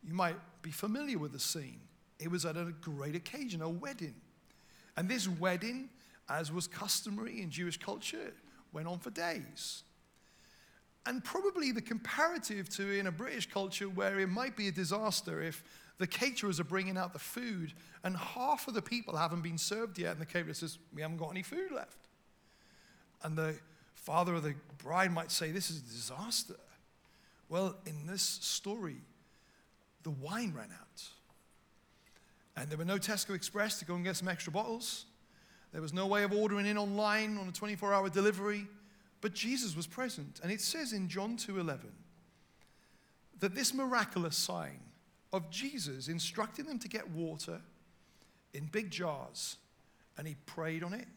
You 0.04 0.14
might 0.14 0.36
be 0.62 0.70
familiar 0.70 1.18
with 1.18 1.32
the 1.32 1.40
scene. 1.40 1.80
It 2.20 2.30
was 2.30 2.46
at 2.46 2.58
a 2.58 2.74
great 2.82 3.16
occasion, 3.16 3.62
a 3.62 3.70
wedding. 3.70 4.16
And 4.98 5.08
this 5.08 5.30
wedding, 5.30 5.88
as 6.30 6.52
was 6.52 6.68
customary 6.68 7.42
in 7.42 7.52
Jewish 7.52 7.78
culture, 7.78 8.34
went 8.74 8.90
on 8.90 9.00
for 9.00 9.12
days. 9.12 9.84
And 11.06 11.24
probably 11.24 11.72
the 11.72 11.82
comparative 11.82 12.68
to 12.76 13.00
in 13.00 13.08
a 13.08 13.12
British 13.12 13.50
culture 13.50 13.88
where 13.88 14.20
it 14.20 14.28
might 14.28 14.58
be 14.58 14.68
a 14.68 14.74
disaster 14.74 15.42
if 15.42 15.64
the 16.02 16.08
caterers 16.08 16.60
are 16.60 16.66
bringing 16.66 16.98
out 16.98 17.14
the 17.14 17.20
food 17.20 17.74
and 18.04 18.18
half 18.18 18.68
of 18.68 18.74
the 18.74 18.82
people 18.82 19.16
haven't 19.16 19.44
been 19.44 19.60
served 19.60 20.00
yet, 20.00 20.14
and 20.14 20.20
the 20.20 20.26
caterer 20.26 20.56
says, 20.56 20.80
We 20.94 21.04
haven't 21.04 21.18
got 21.18 21.30
any 21.30 21.44
food 21.44 21.72
left. 21.72 22.08
And 23.24 23.38
the 23.38 23.54
father 23.94 24.34
of 24.34 24.42
the 24.42 24.56
bride 24.80 25.12
might 25.12 25.32
say, 25.32 25.52
This 25.52 25.70
is 25.70 25.78
a 25.78 25.84
disaster. 25.84 26.56
Well, 27.50 27.76
in 27.86 28.08
this 28.08 28.24
story, 28.24 28.98
the 30.02 30.10
wine 30.10 30.54
ran 30.58 30.70
out. 30.72 31.04
And 32.58 32.70
there 32.70 32.78
were 32.78 32.86
no 32.86 32.98
Tesco 32.98 33.36
Express 33.36 33.78
to 33.80 33.86
go 33.86 33.94
and 33.94 34.04
get 34.04 34.16
some 34.16 34.28
extra 34.28 34.52
bottles. 34.52 35.06
There 35.72 35.82
was 35.82 35.94
no 35.94 36.08
way 36.08 36.24
of 36.24 36.34
ordering 36.34 36.66
in 36.66 36.78
online 36.78 37.38
on 37.38 37.48
a 37.48 37.52
24 37.52 37.94
hour 37.94 38.10
delivery, 38.10 38.68
but 39.22 39.34
Jesus 39.34 39.76
was 39.76 39.86
present. 39.86 40.40
And 40.42 40.52
it 40.52 40.62
says 40.62 40.94
in 40.94 41.08
John 41.08 41.38
2:11 41.38 41.92
that 43.40 43.54
this 43.54 43.74
miraculous 43.74 44.36
sign 44.36 44.80
of 45.34 45.50
Jesus 45.50 46.08
instructing 46.08 46.66
them 46.66 46.80
to 46.80 46.88
get 46.88 47.10
water 47.10 47.62
in 48.54 48.66
big 48.66 48.92
jars, 48.92 49.58
and 50.18 50.28
he 50.28 50.36
prayed 50.46 50.84
on 50.84 50.94
it. 50.94 51.08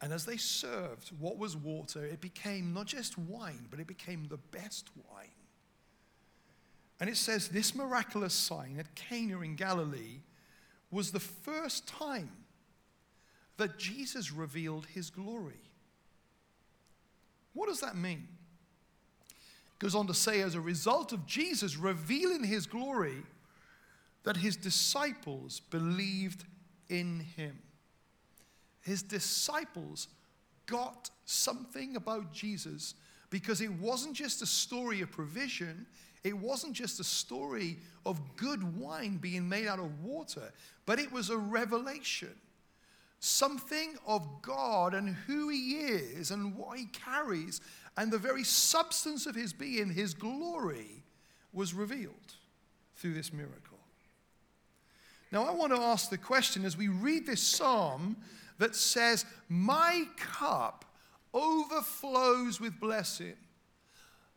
And 0.00 0.12
as 0.12 0.24
they 0.24 0.36
served 0.36 1.10
what 1.18 1.38
was 1.38 1.56
water, 1.56 2.04
it 2.04 2.20
became 2.20 2.74
not 2.74 2.86
just 2.86 3.18
wine, 3.18 3.66
but 3.70 3.80
it 3.80 3.86
became 3.86 4.26
the 4.28 4.36
best 4.36 4.90
wine. 5.10 5.28
And 7.00 7.10
it 7.10 7.16
says 7.16 7.48
this 7.48 7.74
miraculous 7.74 8.34
sign 8.34 8.76
at 8.78 8.94
Cana 8.94 9.40
in 9.40 9.56
Galilee 9.56 10.20
was 10.90 11.10
the 11.10 11.20
first 11.20 11.88
time 11.88 12.30
that 13.56 13.78
Jesus 13.78 14.32
revealed 14.32 14.86
his 14.86 15.10
glory. 15.10 15.60
What 17.52 17.68
does 17.68 17.80
that 17.80 17.96
mean? 17.96 18.28
Goes 19.78 19.94
on 19.94 20.06
to 20.06 20.14
say, 20.14 20.40
as 20.40 20.54
a 20.54 20.60
result 20.60 21.12
of 21.12 21.26
Jesus 21.26 21.76
revealing 21.76 22.44
his 22.44 22.66
glory, 22.66 23.22
that 24.22 24.36
his 24.36 24.56
disciples 24.56 25.60
believed 25.70 26.44
in 26.88 27.20
him. 27.36 27.58
His 28.80 29.02
disciples 29.02 30.08
got 30.66 31.10
something 31.24 31.96
about 31.96 32.32
Jesus 32.32 32.94
because 33.30 33.60
it 33.60 33.72
wasn't 33.72 34.14
just 34.14 34.42
a 34.42 34.46
story 34.46 35.00
of 35.00 35.10
provision, 35.10 35.86
it 36.22 36.36
wasn't 36.36 36.72
just 36.72 37.00
a 37.00 37.04
story 37.04 37.78
of 38.06 38.20
good 38.36 38.78
wine 38.78 39.16
being 39.16 39.48
made 39.48 39.66
out 39.66 39.78
of 39.78 40.02
water, 40.02 40.52
but 40.86 40.98
it 40.98 41.12
was 41.12 41.30
a 41.30 41.36
revelation. 41.36 42.34
Something 43.20 43.96
of 44.06 44.42
God 44.42 44.94
and 44.94 45.08
who 45.08 45.48
He 45.48 45.72
is 45.72 46.30
and 46.30 46.54
what 46.56 46.78
He 46.78 46.86
carries, 46.86 47.60
and 47.96 48.10
the 48.10 48.18
very 48.18 48.44
substance 48.44 49.26
of 49.26 49.34
His 49.34 49.52
being, 49.52 49.90
His 49.90 50.14
glory, 50.14 51.04
was 51.52 51.74
revealed 51.74 52.34
through 52.96 53.14
this 53.14 53.32
miracle. 53.32 53.78
Now, 55.30 55.44
I 55.44 55.52
want 55.52 55.74
to 55.74 55.80
ask 55.80 56.10
the 56.10 56.18
question 56.18 56.64
as 56.64 56.76
we 56.76 56.88
read 56.88 57.26
this 57.26 57.42
psalm 57.42 58.16
that 58.58 58.76
says, 58.76 59.24
My 59.48 60.04
cup 60.16 60.84
overflows 61.32 62.60
with 62.60 62.78
blessing. 62.78 63.34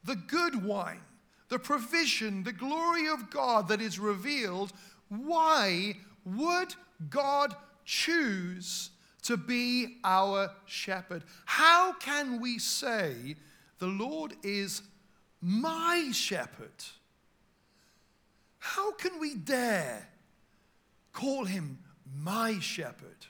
The 0.04 0.16
good 0.16 0.64
wine 0.64 1.02
the 1.50 1.60
provision, 1.60 2.44
the 2.44 2.54
glory 2.54 3.08
of 3.08 3.30
God 3.30 3.68
that 3.70 3.82
is 3.82 4.00
revealed, 4.00 4.74
why 5.10 5.96
would 6.26 6.76
God 7.10 7.56
choose 7.86 8.92
to 9.24 9.38
be 9.38 9.98
our 10.04 10.52
shepherd? 10.66 11.24
How 11.46 11.94
can 11.94 12.42
we 12.42 12.60
say, 12.60 13.36
The 13.80 13.88
Lord 13.88 14.34
is 14.44 14.82
my 15.42 16.10
shepherd? 16.12 16.84
How 18.60 18.92
can 18.94 19.20
we 19.20 19.36
dare 19.36 20.08
call 21.14 21.46
him 21.46 21.80
my 22.16 22.60
shepherd? 22.60 23.26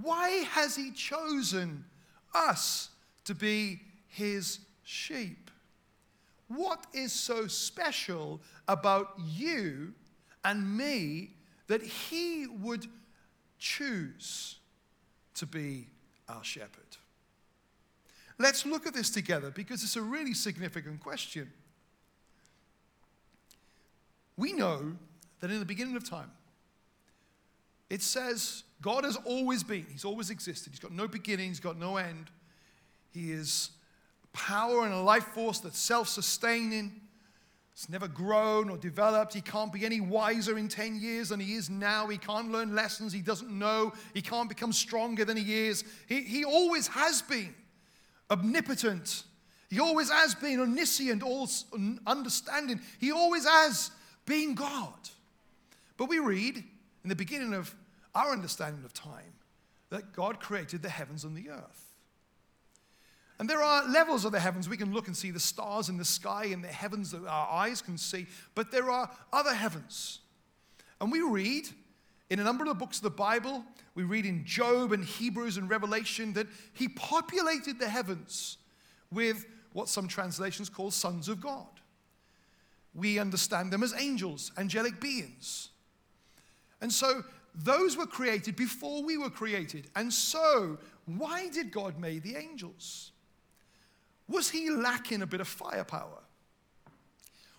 Why 0.00 0.28
has 0.50 0.76
he 0.76 0.90
chosen 0.90 1.84
us 2.34 2.90
to 3.24 3.34
be 3.34 3.80
his 4.08 4.58
sheep? 4.82 5.50
What 6.48 6.86
is 6.92 7.12
so 7.12 7.46
special 7.46 8.40
about 8.68 9.14
you 9.18 9.94
and 10.44 10.76
me 10.76 11.30
that 11.66 11.82
He 11.82 12.46
would 12.46 12.86
choose 13.58 14.56
to 15.34 15.46
be 15.46 15.88
our 16.28 16.44
shepherd? 16.44 16.83
Let's 18.38 18.66
look 18.66 18.86
at 18.86 18.94
this 18.94 19.10
together 19.10 19.50
because 19.50 19.82
it's 19.82 19.96
a 19.96 20.02
really 20.02 20.34
significant 20.34 21.00
question. 21.00 21.50
We 24.36 24.52
know 24.52 24.96
that 25.40 25.50
in 25.50 25.60
the 25.60 25.64
beginning 25.64 25.96
of 25.96 26.08
time, 26.08 26.30
it 27.90 28.02
says 28.02 28.64
God 28.80 29.04
has 29.04 29.16
always 29.24 29.62
been, 29.62 29.86
He's 29.90 30.04
always 30.04 30.30
existed. 30.30 30.70
He's 30.70 30.80
got 30.80 30.92
no 30.92 31.06
beginning, 31.06 31.48
He's 31.48 31.60
got 31.60 31.78
no 31.78 31.96
end. 31.96 32.30
He 33.12 33.30
is 33.30 33.70
power 34.32 34.84
and 34.84 34.92
a 34.92 35.00
life 35.00 35.26
force 35.28 35.60
that's 35.60 35.78
self 35.78 36.08
sustaining. 36.08 37.00
It's 37.72 37.88
never 37.88 38.06
grown 38.06 38.70
or 38.70 38.76
developed. 38.76 39.34
He 39.34 39.40
can't 39.40 39.72
be 39.72 39.84
any 39.84 40.00
wiser 40.00 40.58
in 40.58 40.68
10 40.68 41.00
years 41.00 41.30
than 41.30 41.40
he 41.40 41.54
is 41.54 41.68
now. 41.68 42.06
He 42.06 42.18
can't 42.18 42.52
learn 42.52 42.72
lessons 42.72 43.12
he 43.12 43.20
doesn't 43.20 43.50
know. 43.50 43.92
He 44.14 44.22
can't 44.22 44.48
become 44.48 44.72
stronger 44.72 45.24
than 45.24 45.36
he 45.36 45.66
is. 45.66 45.82
He, 46.06 46.22
he 46.22 46.44
always 46.44 46.86
has 46.86 47.20
been 47.22 47.52
omnipotent. 48.30 49.24
He 49.70 49.80
always 49.80 50.10
has 50.10 50.34
been 50.34 50.60
omniscient, 50.60 51.22
all 51.22 51.48
understanding. 52.06 52.80
He 52.98 53.12
always 53.12 53.46
has 53.46 53.90
been 54.26 54.54
God. 54.54 54.92
But 55.96 56.08
we 56.08 56.18
read 56.18 56.56
in 57.02 57.08
the 57.08 57.16
beginning 57.16 57.54
of 57.54 57.74
our 58.14 58.32
understanding 58.32 58.84
of 58.84 58.92
time 58.92 59.34
that 59.90 60.12
God 60.12 60.40
created 60.40 60.82
the 60.82 60.88
heavens 60.88 61.24
and 61.24 61.36
the 61.36 61.50
earth. 61.50 61.84
And 63.38 63.50
there 63.50 63.62
are 63.62 63.88
levels 63.88 64.24
of 64.24 64.32
the 64.32 64.40
heavens. 64.40 64.68
We 64.68 64.76
can 64.76 64.92
look 64.92 65.08
and 65.08 65.16
see 65.16 65.30
the 65.30 65.40
stars 65.40 65.88
in 65.88 65.96
the 65.96 66.04
sky 66.04 66.46
and 66.46 66.62
the 66.62 66.68
heavens 66.68 67.10
that 67.10 67.26
our 67.26 67.48
eyes 67.50 67.82
can 67.82 67.98
see, 67.98 68.26
but 68.54 68.70
there 68.70 68.90
are 68.90 69.10
other 69.32 69.54
heavens. 69.54 70.20
And 71.00 71.10
we 71.10 71.20
read 71.20 71.68
in 72.30 72.38
a 72.38 72.44
number 72.44 72.62
of 72.64 72.68
the 72.68 72.74
books 72.74 72.98
of 72.98 73.02
the 73.02 73.10
Bible, 73.10 73.64
we 73.94 74.02
read 74.02 74.26
in 74.26 74.44
Job 74.44 74.92
and 74.92 75.04
Hebrews 75.04 75.56
and 75.56 75.70
Revelation 75.70 76.32
that 76.32 76.48
he 76.72 76.88
populated 76.88 77.78
the 77.78 77.88
heavens 77.88 78.58
with 79.10 79.46
what 79.72 79.88
some 79.88 80.08
translations 80.08 80.68
call 80.68 80.90
sons 80.90 81.28
of 81.28 81.40
God. 81.40 81.68
We 82.94 83.18
understand 83.18 83.72
them 83.72 83.82
as 83.82 83.94
angels, 83.98 84.52
angelic 84.56 85.00
beings. 85.00 85.70
And 86.80 86.92
so 86.92 87.22
those 87.54 87.96
were 87.96 88.06
created 88.06 88.56
before 88.56 89.02
we 89.02 89.16
were 89.16 89.30
created. 89.30 89.88
And 89.94 90.12
so, 90.12 90.78
why 91.06 91.48
did 91.48 91.70
God 91.70 91.98
make 91.98 92.22
the 92.22 92.36
angels? 92.36 93.12
Was 94.28 94.50
he 94.50 94.70
lacking 94.70 95.22
a 95.22 95.26
bit 95.26 95.40
of 95.40 95.48
firepower? 95.48 96.22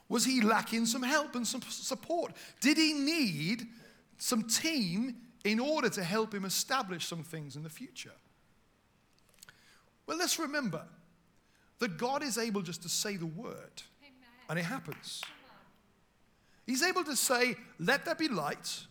Was 0.09 0.25
he 0.25 0.41
lacking 0.41 0.85
some 0.85 1.03
help 1.03 1.35
and 1.35 1.47
some 1.47 1.61
support? 1.61 2.33
Did 2.61 2.77
he 2.77 2.93
need 2.93 3.67
some 4.17 4.43
team 4.43 5.15
in 5.45 5.59
order 5.59 5.89
to 5.89 6.03
help 6.03 6.33
him 6.33 6.43
establish 6.43 7.05
some 7.05 7.23
things 7.23 7.55
in 7.55 7.63
the 7.63 7.69
future? 7.69 8.11
Well, 10.07 10.17
let's 10.17 10.39
remember 10.39 10.81
that 11.79 11.97
God 11.97 12.23
is 12.23 12.37
able 12.37 12.61
just 12.61 12.81
to 12.83 12.89
say 12.89 13.15
the 13.15 13.25
word 13.25 13.83
Amen. 14.01 14.29
and 14.49 14.59
it 14.59 14.63
happens. 14.63 15.21
He's 16.65 16.81
able 16.81 17.03
to 17.03 17.15
say, 17.15 17.55
Let 17.79 18.05
there 18.05 18.15
be 18.15 18.27
light, 18.27 18.85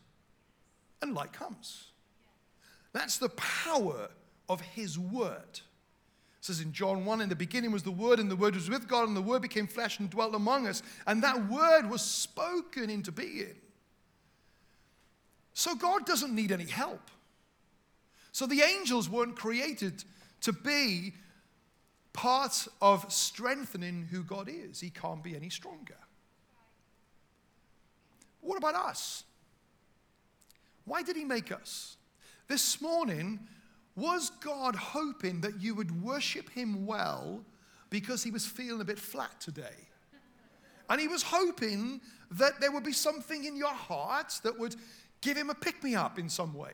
and 1.02 1.12
light 1.12 1.32
comes. 1.32 1.88
That's 2.92 3.18
the 3.18 3.30
power 3.30 4.08
of 4.48 4.60
his 4.60 4.96
word. 4.96 5.42
It 5.50 5.60
says 6.40 6.60
in 6.60 6.72
John 6.72 7.04
1 7.04 7.20
In 7.20 7.28
the 7.28 7.34
beginning 7.34 7.72
was 7.72 7.82
the 7.82 7.90
Word, 7.90 8.20
and 8.20 8.30
the 8.30 8.36
Word 8.36 8.54
was 8.54 8.70
with 8.70 8.86
God, 8.86 9.08
and 9.08 9.16
the 9.16 9.22
Word 9.22 9.42
became 9.42 9.66
flesh 9.66 9.98
and 9.98 10.08
dwelt 10.08 10.34
among 10.34 10.68
us. 10.68 10.82
And 11.06 11.22
that 11.24 11.48
Word 11.48 11.90
was 11.90 12.02
spoken 12.02 12.90
into 12.90 13.10
being. 13.10 13.56
So 15.54 15.74
God 15.74 16.04
doesn't 16.04 16.34
need 16.34 16.52
any 16.52 16.66
help. 16.66 17.10
So 18.32 18.46
the 18.46 18.62
angels 18.62 19.08
weren't 19.08 19.36
created 19.36 20.04
to 20.42 20.52
be 20.52 21.14
part 22.12 22.66
of 22.82 23.10
strengthening 23.12 24.08
who 24.10 24.22
God 24.22 24.48
is. 24.48 24.80
He 24.80 24.90
can't 24.90 25.22
be 25.22 25.34
any 25.34 25.48
stronger. 25.50 25.96
What 28.40 28.58
about 28.58 28.74
us? 28.74 29.24
Why 30.84 31.02
did 31.02 31.16
He 31.16 31.24
make 31.24 31.50
us? 31.50 31.96
This 32.46 32.82
morning, 32.82 33.40
was 33.96 34.30
God 34.40 34.74
hoping 34.74 35.40
that 35.42 35.60
you 35.60 35.74
would 35.74 36.02
worship 36.02 36.50
him 36.50 36.84
well 36.84 37.44
because 37.90 38.22
he 38.22 38.30
was 38.30 38.44
feeling 38.44 38.80
a 38.80 38.84
bit 38.84 38.98
flat 38.98 39.40
today? 39.40 39.88
And 40.90 41.00
he 41.00 41.08
was 41.08 41.22
hoping 41.22 42.00
that 42.32 42.60
there 42.60 42.70
would 42.70 42.84
be 42.84 42.92
something 42.92 43.44
in 43.44 43.56
your 43.56 43.72
heart 43.72 44.38
that 44.42 44.58
would 44.58 44.76
give 45.24 45.36
him 45.38 45.48
a 45.48 45.54
pick 45.54 45.82
me 45.82 45.94
up 45.94 46.18
in 46.18 46.28
some 46.28 46.52
way. 46.52 46.72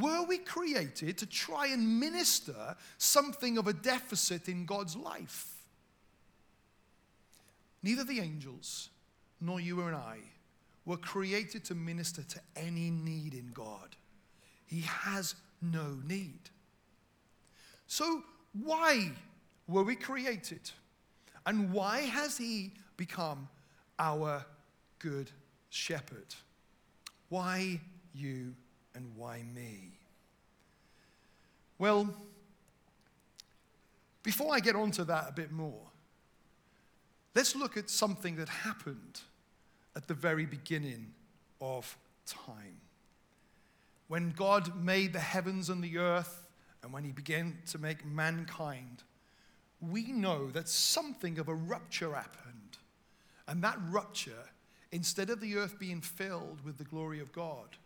Were 0.00 0.24
we 0.24 0.38
created 0.38 1.18
to 1.18 1.26
try 1.26 1.68
and 1.68 2.00
minister 2.00 2.74
something 2.98 3.58
of 3.58 3.68
a 3.68 3.72
deficit 3.72 4.48
in 4.48 4.64
God's 4.64 4.96
life? 4.96 5.52
Neither 7.82 8.02
the 8.02 8.20
angels 8.20 8.88
nor 9.40 9.60
you 9.60 9.82
and 9.82 9.94
I 9.94 10.18
were 10.86 10.96
created 10.96 11.64
to 11.66 11.74
minister 11.74 12.22
to 12.22 12.40
any 12.56 12.90
need 12.90 13.34
in 13.34 13.50
God. 13.52 13.94
He 14.66 14.80
has 14.80 15.34
no 15.60 15.98
need. 16.06 16.50
So, 17.86 18.24
why 18.54 19.12
were 19.68 19.82
we 19.82 19.96
created? 19.96 20.70
And 21.46 21.72
why 21.72 22.00
has 22.00 22.38
He 22.38 22.72
become 22.96 23.48
our 23.98 24.44
good 24.98 25.30
shepherd? 25.68 26.34
Why 27.34 27.80
you 28.14 28.54
and 28.94 29.10
why 29.16 29.42
me? 29.52 29.90
Well, 31.80 32.14
before 34.22 34.54
I 34.54 34.60
get 34.60 34.76
onto 34.76 35.02
that 35.02 35.30
a 35.30 35.32
bit 35.32 35.50
more, 35.50 35.82
let's 37.34 37.56
look 37.56 37.76
at 37.76 37.90
something 37.90 38.36
that 38.36 38.48
happened 38.48 39.20
at 39.96 40.06
the 40.06 40.14
very 40.14 40.46
beginning 40.46 41.12
of 41.60 41.98
time. 42.24 42.78
When 44.06 44.30
God 44.30 44.80
made 44.80 45.12
the 45.12 45.18
heavens 45.18 45.70
and 45.70 45.82
the 45.82 45.98
earth, 45.98 46.46
and 46.84 46.92
when 46.92 47.02
He 47.02 47.10
began 47.10 47.58
to 47.72 47.78
make 47.78 48.06
mankind, 48.06 49.02
we 49.80 50.12
know 50.12 50.52
that 50.52 50.68
something 50.68 51.40
of 51.40 51.48
a 51.48 51.54
rupture 51.54 52.14
happened. 52.14 52.78
And 53.48 53.64
that 53.64 53.76
rupture, 53.90 54.50
instead 54.94 55.28
of 55.28 55.40
the 55.40 55.56
earth 55.56 55.76
being 55.76 56.00
filled 56.00 56.64
with 56.64 56.78
the 56.78 56.84
glory 56.84 57.18
of 57.18 57.32
God, 57.32 57.76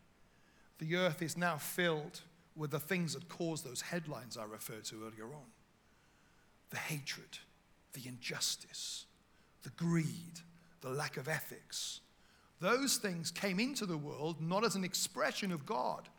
the 0.78 0.94
earth 0.94 1.22
is 1.22 1.38
now 1.38 1.56
filled 1.56 2.20
with 2.54 2.70
the 2.70 2.78
things 2.78 3.14
that 3.14 3.30
caused 3.30 3.64
those 3.64 3.80
headlines 3.80 4.36
I 4.36 4.44
referred 4.44 4.84
to 4.84 5.06
earlier 5.06 5.24
on 5.24 5.46
the 6.70 6.76
hatred, 6.76 7.38
the 7.94 8.06
injustice, 8.06 9.06
the 9.62 9.70
greed, 9.70 10.40
the 10.82 10.90
lack 10.90 11.16
of 11.16 11.28
ethics. 11.28 12.00
Those 12.60 12.98
things 12.98 13.30
came 13.30 13.58
into 13.58 13.86
the 13.86 13.96
world 13.96 14.42
not 14.42 14.62
as 14.62 14.74
an 14.74 14.84
expression 14.84 15.50
of 15.50 15.64
God, 15.64 16.10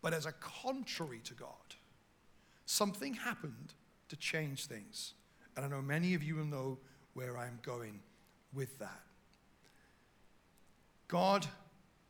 but 0.00 0.14
as 0.14 0.26
a 0.26 0.32
contrary 0.32 1.20
to 1.24 1.34
God. 1.34 1.48
Something 2.66 3.14
happened 3.14 3.74
to 4.08 4.16
change 4.16 4.66
things. 4.66 5.14
And 5.56 5.64
I 5.64 5.68
know 5.68 5.82
many 5.82 6.14
of 6.14 6.22
you 6.22 6.36
will 6.36 6.44
know 6.44 6.78
where 7.14 7.36
I'm 7.36 7.58
going 7.62 7.98
with 8.54 8.78
that. 8.78 9.05
God 11.08 11.46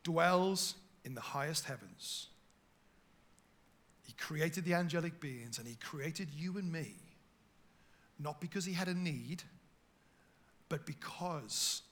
dwells 0.02 0.74
in 1.04 1.14
the 1.14 1.20
highest 1.20 1.64
heavens. 1.64 2.28
He 4.02 4.12
created 4.14 4.64
the 4.64 4.74
angelic 4.74 5.20
beings 5.20 5.58
and 5.58 5.66
He 5.66 5.74
created 5.76 6.28
you 6.34 6.58
and 6.58 6.70
me, 6.70 6.94
not 8.18 8.40
because 8.40 8.64
He 8.64 8.72
had 8.72 8.88
a 8.88 8.94
need, 8.94 9.42
but 10.68 10.86
because 10.86 11.82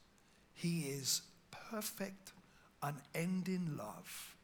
He 0.53 0.81
is 0.81 1.21
perfect, 1.71 2.33
unending 2.81 3.77
love. 3.77 4.35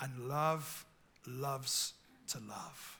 And 0.00 0.28
love 0.28 0.84
loves 1.26 1.94
to 2.28 2.38
love. 2.38 2.98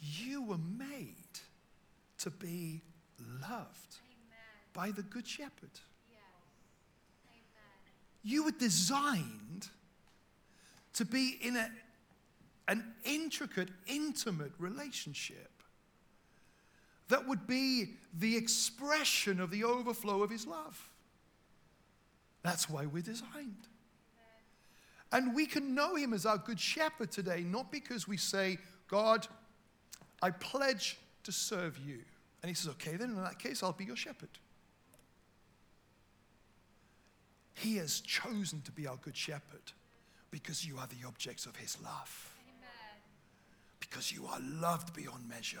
You 0.00 0.42
were 0.42 0.58
made 0.58 1.40
to 2.18 2.30
be 2.30 2.80
loved. 3.42 3.96
By 4.76 4.90
the 4.90 5.02
Good 5.02 5.26
Shepherd. 5.26 5.70
Yes. 6.10 6.20
You 8.22 8.44
were 8.44 8.52
designed 8.52 9.68
to 10.92 11.04
be 11.06 11.38
in 11.40 11.56
a, 11.56 11.70
an 12.68 12.84
intricate, 13.04 13.70
intimate 13.86 14.52
relationship 14.58 15.50
that 17.08 17.26
would 17.26 17.46
be 17.46 17.94
the 18.18 18.36
expression 18.36 19.40
of 19.40 19.50
the 19.50 19.64
overflow 19.64 20.22
of 20.22 20.30
His 20.30 20.46
love. 20.46 20.90
That's 22.42 22.68
why 22.68 22.84
we're 22.86 23.02
designed. 23.02 23.68
And 25.12 25.34
we 25.34 25.46
can 25.46 25.74
know 25.74 25.94
Him 25.94 26.12
as 26.12 26.26
our 26.26 26.38
Good 26.38 26.60
Shepherd 26.60 27.10
today, 27.10 27.44
not 27.46 27.72
because 27.72 28.06
we 28.06 28.16
say, 28.16 28.58
God, 28.88 29.26
I 30.20 30.30
pledge 30.32 30.98
to 31.22 31.32
serve 31.32 31.78
you. 31.78 32.00
And 32.42 32.50
He 32.50 32.54
says, 32.54 32.68
okay, 32.72 32.96
then 32.96 33.10
in 33.10 33.22
that 33.22 33.38
case, 33.38 33.62
I'll 33.62 33.72
be 33.72 33.84
your 33.84 33.96
shepherd. 33.96 34.28
He 37.66 37.78
has 37.78 37.98
chosen 37.98 38.60
to 38.60 38.70
be 38.70 38.86
our 38.86 38.94
Good 38.94 39.16
Shepherd 39.16 39.72
because 40.30 40.64
you 40.64 40.78
are 40.78 40.86
the 40.86 41.04
objects 41.04 41.46
of 41.46 41.56
His 41.56 41.76
love. 41.82 42.32
Amen. 42.46 43.02
Because 43.80 44.12
you 44.12 44.24
are 44.26 44.38
loved 44.40 44.94
beyond 44.94 45.28
measure. 45.28 45.58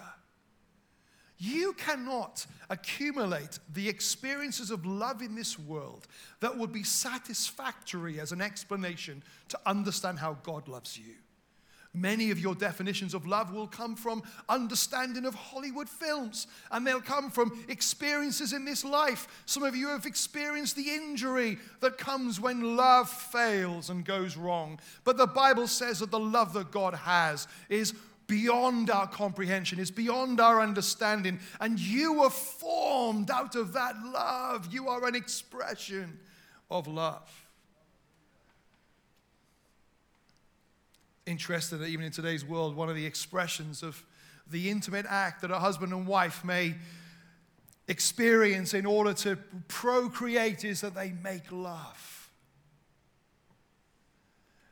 You 1.38 1.72
cannot 1.72 2.46
accumulate 2.70 3.58
the 3.74 3.88
experiences 3.88 4.70
of 4.70 4.86
love 4.86 5.20
in 5.20 5.34
this 5.34 5.58
world 5.58 6.06
that 6.38 6.56
would 6.56 6.72
be 6.72 6.84
satisfactory 6.84 8.20
as 8.20 8.30
an 8.30 8.40
explanation 8.40 9.24
to 9.48 9.58
understand 9.66 10.20
how 10.20 10.34
God 10.44 10.68
loves 10.68 10.96
you. 10.96 11.14
Many 11.96 12.30
of 12.30 12.38
your 12.38 12.54
definitions 12.54 13.14
of 13.14 13.26
love 13.26 13.52
will 13.52 13.66
come 13.66 13.96
from 13.96 14.22
understanding 14.48 15.24
of 15.24 15.34
Hollywood 15.34 15.88
films, 15.88 16.46
and 16.70 16.86
they'll 16.86 17.00
come 17.00 17.30
from 17.30 17.64
experiences 17.68 18.52
in 18.52 18.66
this 18.66 18.84
life. 18.84 19.26
Some 19.46 19.62
of 19.62 19.74
you 19.74 19.88
have 19.88 20.04
experienced 20.04 20.76
the 20.76 20.90
injury 20.90 21.58
that 21.80 21.96
comes 21.96 22.38
when 22.38 22.76
love 22.76 23.08
fails 23.08 23.88
and 23.88 24.04
goes 24.04 24.36
wrong. 24.36 24.78
But 25.04 25.16
the 25.16 25.26
Bible 25.26 25.66
says 25.66 26.00
that 26.00 26.10
the 26.10 26.20
love 26.20 26.52
that 26.52 26.70
God 26.70 26.94
has 26.94 27.48
is 27.70 27.94
beyond 28.26 28.90
our 28.90 29.06
comprehension, 29.06 29.78
is 29.78 29.90
beyond 29.90 30.40
our 30.40 30.60
understanding. 30.60 31.38
And 31.60 31.78
you 31.78 32.14
were 32.14 32.30
formed 32.30 33.30
out 33.30 33.54
of 33.54 33.72
that 33.72 33.94
love. 34.04 34.72
You 34.72 34.88
are 34.88 35.06
an 35.06 35.14
expression 35.14 36.18
of 36.70 36.88
love. 36.88 37.45
Interested 41.26 41.78
that 41.78 41.88
even 41.88 42.04
in 42.04 42.12
today's 42.12 42.44
world, 42.44 42.76
one 42.76 42.88
of 42.88 42.94
the 42.96 43.04
expressions 43.04 43.82
of 43.82 44.02
the 44.48 44.70
intimate 44.70 45.06
act 45.08 45.42
that 45.42 45.50
a 45.50 45.58
husband 45.58 45.92
and 45.92 46.06
wife 46.06 46.44
may 46.44 46.76
experience 47.88 48.74
in 48.74 48.86
order 48.86 49.12
to 49.12 49.36
procreate 49.68 50.64
is 50.64 50.80
that 50.80 50.94
they 50.94 51.12
make 51.22 51.50
love. 51.50 52.30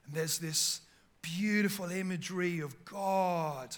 And 0.06 0.14
there's 0.14 0.38
this 0.38 0.80
beautiful 1.22 1.90
imagery 1.90 2.60
of 2.60 2.84
God 2.84 3.76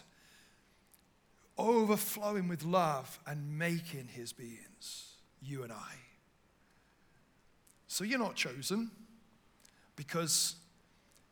overflowing 1.58 2.48
with 2.48 2.64
love 2.64 3.18
and 3.26 3.58
making 3.58 4.08
his 4.12 4.32
beings, 4.32 5.14
you 5.40 5.62
and 5.62 5.72
I. 5.72 5.94
So 7.86 8.04
you're 8.04 8.18
not 8.18 8.34
chosen 8.34 8.90
because 9.94 10.56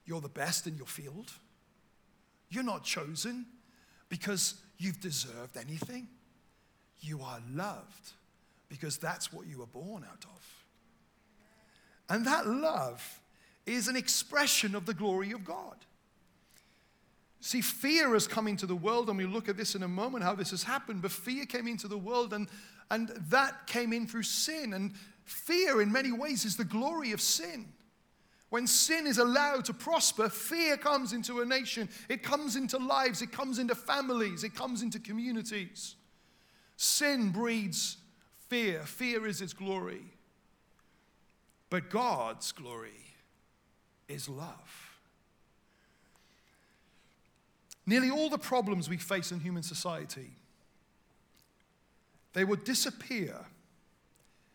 you're 0.06 0.20
the 0.20 0.28
best 0.28 0.66
in 0.66 0.76
your 0.76 0.86
field. 0.86 1.32
You're 2.50 2.62
not 2.62 2.84
chosen 2.84 3.46
because 4.08 4.54
you've 4.78 5.00
deserved 5.00 5.56
anything. 5.56 6.08
You 7.00 7.20
are 7.22 7.40
loved 7.52 8.12
because 8.68 8.98
that's 8.98 9.32
what 9.32 9.46
you 9.46 9.58
were 9.58 9.66
born 9.66 10.04
out 10.04 10.24
of. 10.24 10.54
And 12.08 12.26
that 12.26 12.46
love 12.46 13.20
is 13.66 13.88
an 13.88 13.96
expression 13.96 14.74
of 14.74 14.86
the 14.86 14.94
glory 14.94 15.32
of 15.32 15.44
God. 15.44 15.76
See, 17.40 17.60
fear 17.60 18.14
has 18.14 18.26
come 18.26 18.48
into 18.48 18.66
the 18.66 18.74
world, 18.74 19.08
and 19.10 19.18
we'll 19.18 19.28
look 19.28 19.50
at 19.50 19.56
this 19.56 19.74
in 19.74 19.82
a 19.82 19.88
moment 19.88 20.24
how 20.24 20.34
this 20.34 20.50
has 20.50 20.62
happened. 20.62 21.02
But 21.02 21.12
fear 21.12 21.44
came 21.44 21.66
into 21.66 21.88
the 21.88 21.98
world, 21.98 22.32
and, 22.32 22.48
and 22.90 23.08
that 23.28 23.66
came 23.66 23.92
in 23.92 24.06
through 24.06 24.22
sin. 24.22 24.72
And 24.72 24.92
fear, 25.24 25.82
in 25.82 25.92
many 25.92 26.10
ways, 26.10 26.46
is 26.46 26.56
the 26.56 26.64
glory 26.64 27.12
of 27.12 27.20
sin. 27.20 27.66
When 28.54 28.68
sin 28.68 29.08
is 29.08 29.18
allowed 29.18 29.64
to 29.64 29.74
prosper, 29.74 30.28
fear 30.28 30.76
comes 30.76 31.12
into 31.12 31.40
a 31.40 31.44
nation, 31.44 31.88
it 32.08 32.22
comes 32.22 32.54
into 32.54 32.78
lives, 32.78 33.20
it 33.20 33.32
comes 33.32 33.58
into 33.58 33.74
families, 33.74 34.44
it 34.44 34.54
comes 34.54 34.80
into 34.80 35.00
communities. 35.00 35.96
Sin 36.76 37.30
breeds 37.30 37.96
fear, 38.48 38.82
fear 38.84 39.26
is 39.26 39.40
its 39.40 39.52
glory. 39.52 40.04
But 41.68 41.90
God's 41.90 42.52
glory 42.52 43.16
is 44.06 44.28
love. 44.28 45.00
Nearly 47.86 48.08
all 48.08 48.30
the 48.30 48.38
problems 48.38 48.88
we 48.88 48.98
face 48.98 49.32
in 49.32 49.40
human 49.40 49.64
society, 49.64 50.30
they 52.34 52.44
would 52.44 52.62
disappear 52.62 53.34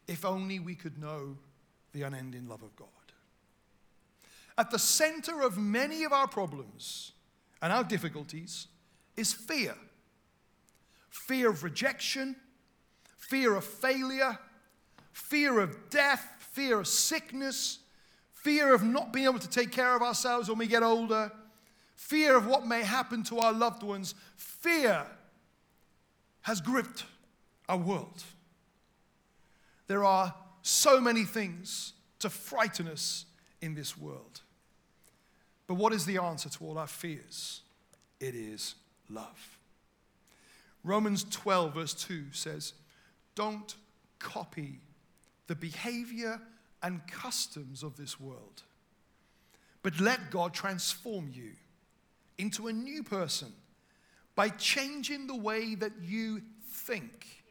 if 0.08 0.24
only 0.24 0.58
we 0.58 0.76
could 0.76 0.98
know 0.98 1.36
the 1.92 2.04
unending 2.04 2.48
love 2.48 2.64
of 2.64 2.74
God. 2.78 2.88
At 4.60 4.70
the 4.70 4.78
center 4.78 5.42
of 5.42 5.58
many 5.58 6.04
of 6.04 6.14
our 6.14 6.28
problems 6.28 7.14
and 7.62 7.74
our 7.74 7.84
difficulties 7.84 8.68
is 9.16 9.34
fear 9.34 9.76
fear 11.10 11.50
of 11.50 11.64
rejection, 11.64 12.36
fear 13.18 13.56
of 13.56 13.64
failure, 13.64 14.38
fear 15.12 15.60
of 15.60 15.90
death, 15.90 16.26
fear 16.40 16.80
of 16.80 16.88
sickness, 16.88 17.80
fear 18.34 18.74
of 18.74 18.84
not 18.84 19.12
being 19.12 19.26
able 19.26 19.40
to 19.40 19.50
take 19.50 19.72
care 19.72 19.96
of 19.96 20.02
ourselves 20.02 20.50
when 20.50 20.58
we 20.58 20.68
get 20.68 20.84
older 20.84 21.32
fear 22.00 22.38
of 22.38 22.48
what 22.48 22.66
may 22.66 22.82
happen 22.82 23.24
to 23.24 23.40
our 23.40 23.52
loved 23.52 23.84
ones, 23.84 24.16
fear 24.38 25.06
has 26.44 26.62
gripped 26.62 27.04
our 27.68 27.78
world. 27.78 28.24
There 29.88 30.06
are 30.06 30.34
so 30.62 31.02
many 31.02 31.26
things 31.26 31.92
to 32.20 32.30
frighten 32.30 32.88
us 32.88 33.26
in 33.62 33.76
this 33.76 33.98
world. 33.98 34.42
But 35.70 35.76
what 35.76 35.94
is 35.94 36.08
the 36.08 36.18
answer 36.18 36.50
to 36.50 36.66
all 36.66 36.80
our 36.80 36.88
fears? 36.88 37.62
It 38.20 38.34
is 38.34 38.74
love. 39.08 39.60
Romans 40.84 41.24
12, 41.30 41.76
verse 41.76 41.94
2 41.94 42.24
says, 42.32 42.74
Don't 43.36 43.76
copy 44.18 44.80
the 45.46 45.54
behavior 45.54 46.42
and 46.82 47.06
customs 47.06 47.84
of 47.84 47.98
this 47.98 48.20
world, 48.20 48.64
but 49.84 50.00
let 50.00 50.32
God 50.32 50.56
transform 50.56 51.30
you 51.32 51.52
into 52.40 52.66
a 52.66 52.74
new 52.74 53.04
person 53.04 53.54
by 54.34 54.50
changing 54.50 55.28
the 55.28 55.38
way 55.38 55.76
that 55.76 55.92
you 56.02 56.42
think. 56.72 57.44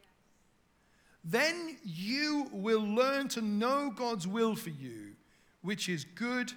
then 1.22 1.76
you 1.84 2.48
will 2.50 2.82
learn 2.82 3.28
to 3.28 3.42
know 3.42 3.92
God's 3.94 4.26
will 4.26 4.56
for 4.56 4.70
you, 4.70 5.14
which 5.62 5.88
is 5.88 6.02
good 6.02 6.52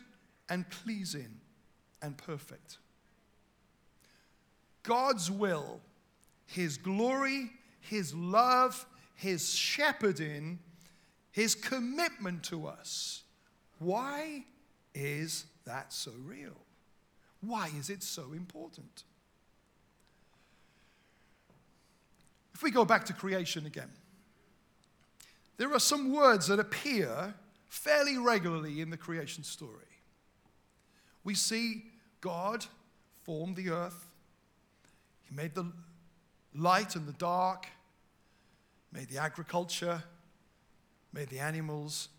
and 0.49 0.67
pleasing 0.71 1.40
and 2.01 2.17
perfect. 2.17 2.77
God's 4.83 5.29
will, 5.29 5.79
His 6.45 6.77
glory, 6.77 7.51
His 7.79 8.13
love, 8.13 8.85
His 9.15 9.53
shepherding, 9.53 10.59
His 11.31 11.55
commitment 11.55 12.43
to 12.45 12.67
us. 12.67 13.23
Why 13.79 14.45
is 14.93 15.45
that 15.65 15.93
so 15.93 16.11
real? 16.23 16.57
Why 17.41 17.69
is 17.77 17.89
it 17.89 18.03
so 18.03 18.33
important? 18.33 19.03
If 22.53 22.63
we 22.63 22.71
go 22.71 22.85
back 22.85 23.05
to 23.05 23.13
creation 23.13 23.65
again, 23.65 23.89
there 25.57 25.73
are 25.73 25.79
some 25.79 26.11
words 26.11 26.47
that 26.47 26.59
appear 26.59 27.33
fairly 27.67 28.17
regularly 28.17 28.81
in 28.81 28.89
the 28.89 28.97
creation 28.97 29.43
story. 29.43 29.85
We 31.23 31.35
see 31.35 31.83
God 32.21 32.65
formed 33.23 33.55
the 33.55 33.69
earth, 33.69 34.07
He 35.23 35.35
made 35.35 35.55
the 35.55 35.71
light 36.55 36.95
and 36.95 37.07
the 37.07 37.13
dark, 37.13 37.67
made 38.91 39.09
the 39.09 39.17
agriculture, 39.17 40.03
made 41.13 41.29
the 41.29 41.39
animals. 41.39 42.09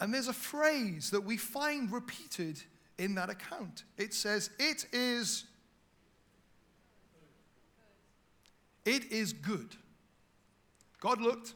And 0.00 0.12
there's 0.12 0.28
a 0.28 0.32
phrase 0.32 1.10
that 1.10 1.22
we 1.24 1.36
find 1.36 1.92
repeated 1.92 2.60
in 2.98 3.14
that 3.14 3.30
account. 3.30 3.84
It 3.96 4.12
says, 4.14 4.50
It 4.58 4.86
is. 4.92 5.44
It 8.84 9.12
is 9.12 9.32
good. 9.32 9.76
God 10.98 11.20
looked 11.20 11.54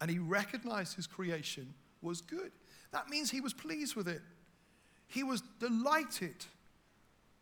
and 0.00 0.10
he 0.10 0.18
recognized 0.18 0.96
his 0.96 1.06
creation 1.06 1.72
was 2.02 2.20
good. 2.20 2.52
That 2.92 3.08
means 3.08 3.30
he 3.30 3.40
was 3.40 3.52
pleased 3.52 3.94
with 3.94 4.08
it. 4.08 4.22
He 5.06 5.22
was 5.22 5.42
delighted 5.60 6.44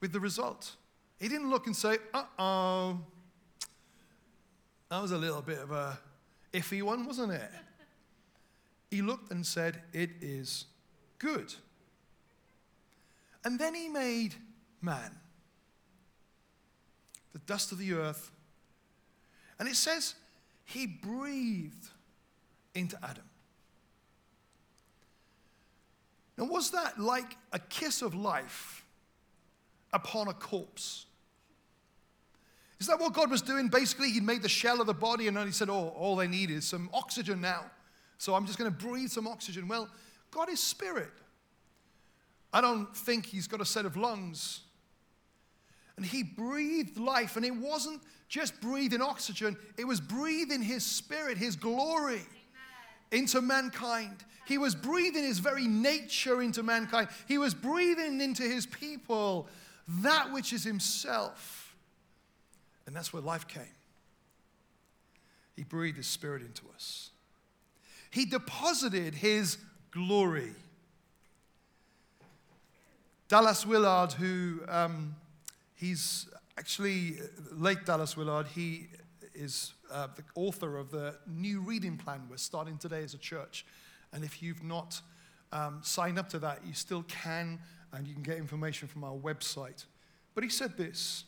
with 0.03 0.12
the 0.12 0.21
result. 0.21 0.75
He 1.19 1.29
didn't 1.29 1.49
look 1.49 1.67
and 1.67 1.75
say, 1.75 1.97
uh 2.12 2.25
oh, 2.38 2.99
that 4.91 5.01
was 5.01 5.12
a 5.12 5.17
little 5.17 5.41
bit 5.41 5.61
of 5.61 5.71
a 5.71 5.99
iffy 6.53 6.83
one, 6.83 7.07
wasn't 7.07 7.33
it? 7.33 7.51
He 8.91 9.01
looked 9.01 9.31
and 9.31 9.47
said, 9.47 9.81
It 9.95 10.11
is 10.21 10.67
good. 11.19 11.55
And 13.45 13.59
then 13.59 13.75
he 13.75 13.88
made 13.88 14.35
man, 14.83 15.17
the 17.33 17.38
dust 17.38 17.73
of 17.73 17.79
the 17.79 17.95
earth. 17.95 18.31
And 19.59 19.69
it 19.69 19.77
says 19.77 20.15
he 20.65 20.87
breathed 20.87 21.88
into 22.75 22.99
Adam. 23.03 23.25
Now, 26.37 26.45
was 26.45 26.71
that 26.73 26.99
like 26.99 27.37
a 27.53 27.59
kiss 27.61 28.03
of 28.03 28.15
life 28.15 28.82
upon 29.92 30.28
a 30.28 30.33
corpse? 30.33 31.07
Is 32.83 32.88
that 32.88 32.98
what 32.98 33.12
God 33.12 33.31
was 33.31 33.42
doing? 33.42 33.68
Basically, 33.68 34.11
He 34.11 34.20
made 34.20 34.42
the 34.42 34.48
shell 34.48 34.81
of 34.81 34.88
the 34.88 34.94
body 34.94 35.28
and 35.28 35.37
then 35.37 35.46
He 35.46 35.52
said, 35.52 35.70
Oh, 35.70 35.92
all 35.96 36.16
they 36.16 36.26
need 36.26 36.50
is 36.50 36.64
some 36.64 36.90
oxygen 36.92 37.40
now. 37.40 37.66
So 38.18 38.35
I'm 38.35 38.44
just 38.44 38.59
going 38.59 38.70
to 38.70 38.76
breathe 38.76 39.11
some 39.11 39.28
oxygen. 39.28 39.68
Well, 39.68 39.88
God 40.33 40.48
is 40.48 40.59
spirit. 40.59 41.12
I 42.52 42.61
don't 42.61 42.94
think 42.96 43.26
He's 43.26 43.46
got 43.46 43.61
a 43.61 43.64
set 43.64 43.85
of 43.85 43.96
lungs. 43.96 44.62
And 45.96 46.05
He 46.05 46.24
breathed 46.24 46.98
life, 46.98 47.37
and 47.37 47.44
it 47.44 47.55
wasn't 47.55 48.02
just 48.28 48.61
breathing 48.61 49.02
oxygen, 49.02 49.57
it 49.76 49.85
was 49.87 50.00
breathing 50.00 50.62
His 50.62 50.85
spirit, 50.85 51.38
His 51.38 51.55
glory 51.55 52.14
Amen. 52.14 52.26
into 53.12 53.40
mankind. 53.42 54.24
He 54.46 54.59
was 54.59 54.74
breathing 54.74 55.22
His 55.22 55.38
very 55.38 55.68
nature 55.68 56.42
into 56.42 56.62
mankind. 56.62 57.09
He 57.28 57.38
was 57.38 57.55
breathing 57.55 58.20
into 58.20 58.42
His 58.42 58.66
people 58.66 59.48
that 59.88 60.33
which 60.33 60.53
is 60.53 60.64
Himself. 60.64 61.75
And 62.87 62.97
that's 62.97 63.12
where 63.12 63.23
life 63.23 63.47
came. 63.47 63.62
He 65.57 65.64
breathed 65.64 65.97
His 65.97 66.07
Spirit 66.07 66.42
into 66.42 66.62
us. 66.75 67.11
He 68.11 68.25
deposited 68.25 69.14
His 69.14 69.59
glory. 69.90 70.53
Dallas 73.29 73.64
Willard, 73.64 74.12
who 74.12 74.61
um, 74.68 75.16
he's 75.75 76.29
actually 76.59 77.16
late 77.51 77.87
Dallas 77.87 78.14
Willard, 78.14 78.47
he 78.47 78.88
is 79.35 79.73
uh, 79.90 80.09
the 80.14 80.23
author 80.35 80.77
of 80.77 80.90
the 80.90 81.14
new 81.27 81.61
reading 81.61 81.97
plan 81.97 82.23
we're 82.29 82.37
starting 82.37 82.77
today 82.77 83.03
as 83.03 83.14
a 83.14 83.18
church. 83.18 83.64
And 84.12 84.23
if 84.23 84.42
you've 84.42 84.62
not 84.62 85.01
um, 85.51 85.81
signed 85.83 86.18
up 86.18 86.29
to 86.31 86.38
that, 86.40 86.61
you 86.66 86.75
still 86.75 87.05
can, 87.09 87.59
and 87.92 88.07
you 88.07 88.14
can 88.14 88.22
get 88.22 88.38
information 88.38 88.88
from 88.88 89.05
our 89.05 89.14
website. 89.14 89.85
But 90.35 90.44
he 90.44 90.50
said 90.50 90.76
this 90.76 91.24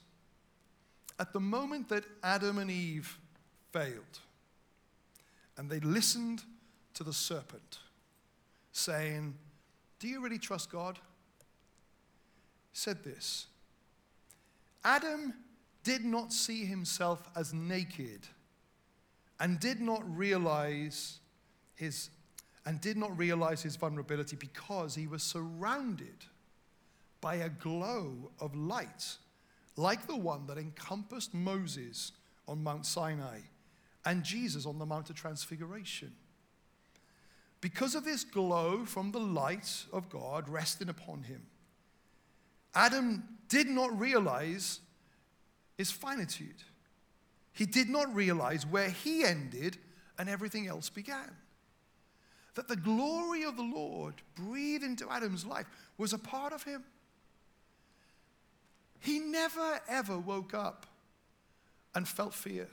At 1.19 1.33
the 1.33 1.41
moment 1.41 1.89
that 1.91 2.05
Adam 2.23 2.59
and 2.59 2.71
Eve 2.71 3.19
failed, 3.73 4.21
and 5.57 5.71
they 5.71 5.81
listened 5.81 6.43
to 6.95 7.05
the 7.05 7.13
serpent, 7.13 7.79
saying, 8.73 9.35
Do 9.99 10.09
you 10.09 10.21
really 10.21 10.39
trust 10.39 10.71
God? 10.71 10.99
Said 12.73 13.05
this 13.05 13.47
Adam 14.85 15.33
did 15.85 16.05
not 16.05 16.33
see 16.33 16.65
himself 16.65 17.29
as 17.37 17.55
naked 17.55 18.27
and 19.39 19.61
did 19.61 19.81
not 19.81 20.03
realize 20.17 21.21
his 21.75 22.11
and 22.67 22.81
did 22.81 22.97
not 22.97 23.17
realize 23.19 23.63
his 23.63 23.77
vulnerability 23.77 24.37
because 24.37 24.95
he 24.95 25.07
was 25.07 25.23
surrounded 25.23 26.25
by 27.25 27.37
a 27.37 27.49
glow 27.49 28.31
of 28.39 28.55
light, 28.55 29.17
like 29.77 30.07
the 30.07 30.15
one 30.15 30.47
that 30.47 30.59
encompassed 30.59 31.33
Moses 31.33 32.13
on 32.47 32.63
Mount 32.63 32.85
Sinai 32.85 33.39
and 34.05 34.23
Jesus 34.23 34.67
on 34.67 34.79
the 34.79 34.85
Mount 34.85 35.09
of 35.09 35.17
Transfiguration. 35.17 36.13
Because 37.63 37.95
of 37.95 38.05
this 38.05 38.25
glow 38.25 38.85
from 38.85 39.11
the 39.11 39.21
light 39.21 39.87
of 39.91 40.11
God 40.11 40.51
resting 40.51 40.91
upon 40.91 41.23
him, 41.23 41.47
Adam 42.75 43.25
did 43.49 43.69
not 43.69 43.99
realize 43.99 44.81
his 45.79 45.91
finitude. 45.91 46.63
He 47.55 47.65
did 47.65 47.89
not 47.89 48.15
realize 48.15 48.67
where 48.67 48.91
he 48.91 49.25
ended 49.25 49.79
and 50.19 50.29
everything 50.29 50.67
else 50.67 50.91
began 50.91 51.31
that 52.55 52.69
the 52.69 52.77
glory 52.77 53.45
of 53.45 53.57
the 53.57 53.63
Lord 53.63 54.15
breathed 54.35 54.85
into 54.85 55.11
Adam's 55.11 55.47
life 55.47 55.67
was 55.97 56.13
a 56.13 56.19
part 56.19 56.53
of 56.53 56.63
him. 56.63 56.85
He 59.05 59.19
never 59.19 59.81
ever 59.87 60.17
woke 60.17 60.55
up 60.55 60.87
and 61.95 62.09
felt 62.09 62.33
fear. 62.33 62.69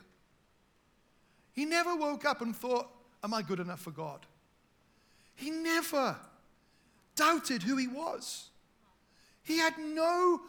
He 1.52 1.66
never 1.66 1.94
woke 1.94 2.24
up 2.24 2.42
and 2.42 2.56
thought, 2.56 2.88
Am 3.22 3.34
I 3.34 3.42
good 3.42 3.60
enough 3.60 3.82
for 3.82 3.92
God? 3.92 4.26
He 5.36 5.52
never 5.52 6.16
doubted 7.18 7.62
who 7.62 7.76
he 7.76 7.88
was. 7.88 8.50
He 9.44 9.58
had 9.58 9.78
no 9.78 10.40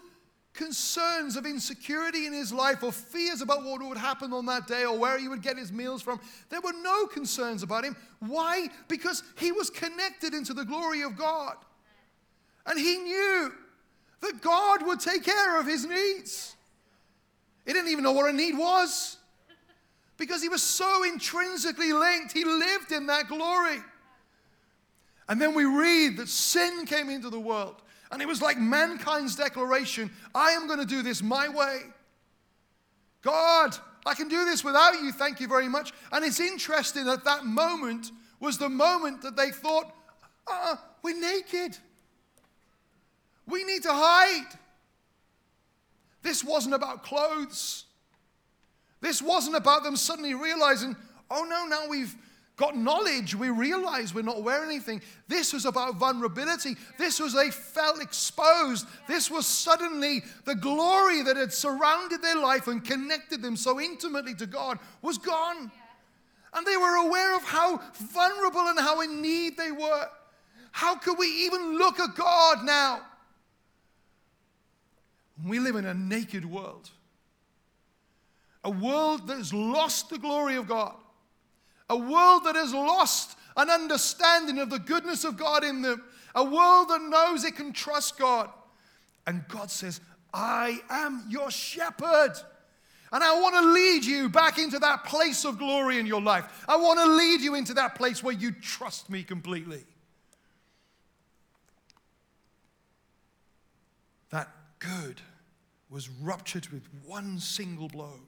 concerns 0.52 1.34
of 1.34 1.46
insecurity 1.46 2.26
in 2.26 2.32
his 2.32 2.52
life 2.52 2.84
or 2.84 2.92
fears 2.92 3.40
about 3.40 3.64
what 3.64 3.82
would 3.82 3.98
happen 3.98 4.32
on 4.32 4.46
that 4.46 4.68
day 4.68 4.84
or 4.84 4.96
where 4.96 5.18
he 5.18 5.26
would 5.26 5.42
get 5.42 5.58
his 5.58 5.72
meals 5.72 6.00
from. 6.00 6.20
There 6.48 6.60
were 6.60 6.74
no 6.80 7.06
concerns 7.06 7.64
about 7.64 7.84
him. 7.84 7.96
Why? 8.20 8.68
Because 8.86 9.24
he 9.36 9.50
was 9.50 9.68
connected 9.68 10.32
into 10.32 10.54
the 10.54 10.64
glory 10.64 11.02
of 11.02 11.18
God. 11.18 11.56
And 12.66 12.78
he 12.78 12.98
knew 12.98 13.52
that 14.22 14.40
God 14.40 14.86
would 14.86 15.00
take 15.00 15.24
care 15.24 15.60
of 15.60 15.66
his 15.66 15.84
needs. 15.84 16.56
He 17.66 17.72
didn't 17.72 17.90
even 17.90 18.04
know 18.04 18.12
what 18.12 18.30
a 18.30 18.32
need 18.32 18.56
was 18.56 19.18
because 20.16 20.42
he 20.42 20.48
was 20.48 20.62
so 20.62 21.04
intrinsically 21.04 21.92
linked. 21.92 22.32
He 22.32 22.44
lived 22.44 22.92
in 22.92 23.06
that 23.06 23.28
glory. 23.28 23.78
And 25.28 25.40
then 25.40 25.54
we 25.54 25.64
read 25.64 26.16
that 26.16 26.28
sin 26.28 26.86
came 26.86 27.10
into 27.10 27.30
the 27.30 27.40
world. 27.40 27.76
And 28.10 28.20
it 28.20 28.28
was 28.28 28.42
like 28.42 28.58
mankind's 28.58 29.36
declaration 29.36 30.10
I 30.34 30.50
am 30.50 30.66
going 30.66 30.78
to 30.78 30.86
do 30.86 31.02
this 31.02 31.22
my 31.22 31.48
way. 31.48 31.80
God, 33.22 33.76
I 34.04 34.14
can 34.14 34.28
do 34.28 34.44
this 34.44 34.64
without 34.64 34.94
you. 34.94 35.12
Thank 35.12 35.40
you 35.40 35.48
very 35.48 35.68
much. 35.68 35.92
And 36.10 36.24
it's 36.24 36.40
interesting 36.40 37.04
that 37.06 37.24
that 37.24 37.44
moment 37.44 38.10
was 38.40 38.58
the 38.58 38.68
moment 38.68 39.22
that 39.22 39.36
they 39.36 39.50
thought, 39.50 39.94
uh, 40.46 40.76
we're 41.02 41.18
naked. 41.18 41.78
We 43.46 43.64
need 43.64 43.82
to 43.82 43.92
hide. 43.92 44.58
This 46.22 46.44
wasn't 46.44 46.74
about 46.74 47.02
clothes. 47.02 47.84
This 49.00 49.20
wasn't 49.20 49.56
about 49.56 49.82
them 49.82 49.96
suddenly 49.96 50.34
realizing, 50.34 50.96
oh 51.30 51.44
no, 51.44 51.66
now 51.66 51.88
we've 51.88 52.14
got 52.56 52.76
knowledge, 52.76 53.34
we 53.34 53.48
realize 53.50 54.14
we're 54.14 54.22
not 54.22 54.44
wearing 54.44 54.70
anything. 54.70 55.02
This 55.26 55.52
was 55.52 55.64
about 55.64 55.96
vulnerability. 55.96 56.76
This 56.98 57.18
was 57.18 57.32
they 57.32 57.50
felt 57.50 58.00
exposed. 58.00 58.86
This 59.08 59.30
was 59.30 59.46
suddenly 59.46 60.22
the 60.44 60.54
glory 60.54 61.22
that 61.22 61.36
had 61.36 61.52
surrounded 61.52 62.22
their 62.22 62.36
life 62.36 62.68
and 62.68 62.84
connected 62.84 63.42
them 63.42 63.56
so 63.56 63.80
intimately 63.80 64.34
to 64.36 64.46
God 64.46 64.78
was 65.00 65.18
gone. 65.18 65.72
And 66.54 66.66
they 66.66 66.76
were 66.76 67.06
aware 67.06 67.34
of 67.34 67.42
how 67.42 67.80
vulnerable 67.94 68.68
and 68.68 68.78
how 68.78 69.00
in 69.00 69.22
need 69.22 69.56
they 69.56 69.72
were. 69.72 70.06
How 70.70 70.94
could 70.94 71.18
we 71.18 71.26
even 71.46 71.78
look 71.78 71.98
at 71.98 72.14
God 72.14 72.64
now? 72.64 73.00
We 75.46 75.58
live 75.58 75.76
in 75.76 75.86
a 75.86 75.94
naked 75.94 76.44
world. 76.44 76.90
A 78.64 78.70
world 78.70 79.26
that 79.26 79.38
has 79.38 79.52
lost 79.52 80.10
the 80.10 80.18
glory 80.18 80.56
of 80.56 80.68
God. 80.68 80.94
A 81.90 81.96
world 81.96 82.44
that 82.44 82.54
has 82.54 82.72
lost 82.72 83.36
an 83.56 83.68
understanding 83.68 84.58
of 84.58 84.70
the 84.70 84.78
goodness 84.78 85.24
of 85.24 85.36
God 85.36 85.64
in 85.64 85.82
them. 85.82 86.02
A 86.34 86.44
world 86.44 86.88
that 86.88 87.02
knows 87.02 87.44
it 87.44 87.56
can 87.56 87.72
trust 87.72 88.18
God. 88.18 88.50
And 89.26 89.46
God 89.48 89.70
says, 89.70 90.00
I 90.32 90.80
am 90.88 91.24
your 91.28 91.50
shepherd. 91.50 92.34
And 93.12 93.22
I 93.22 93.38
want 93.40 93.54
to 93.56 93.72
lead 93.72 94.04
you 94.04 94.30
back 94.30 94.58
into 94.58 94.78
that 94.78 95.04
place 95.04 95.44
of 95.44 95.58
glory 95.58 95.98
in 95.98 96.06
your 96.06 96.22
life. 96.22 96.64
I 96.66 96.76
want 96.76 96.98
to 97.00 97.06
lead 97.06 97.42
you 97.42 97.54
into 97.54 97.74
that 97.74 97.94
place 97.94 98.22
where 98.22 98.34
you 98.34 98.52
trust 98.52 99.10
me 99.10 99.22
completely. 99.22 99.84
That 104.30 104.48
good 104.82 105.20
was 105.90 106.08
ruptured 106.08 106.68
with 106.68 106.82
one 107.06 107.38
single 107.38 107.88
blow. 107.88 108.20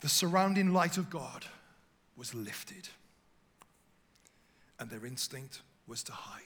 The 0.00 0.08
surrounding 0.08 0.72
light 0.72 0.96
of 0.96 1.10
God 1.10 1.44
was 2.16 2.34
lifted, 2.34 2.88
and 4.78 4.88
their 4.88 5.04
instinct 5.04 5.60
was 5.86 6.02
to 6.04 6.12
hide. 6.12 6.44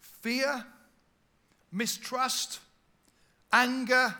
Fear 0.00 0.64
mistrust, 1.76 2.60
anger, 3.52 4.14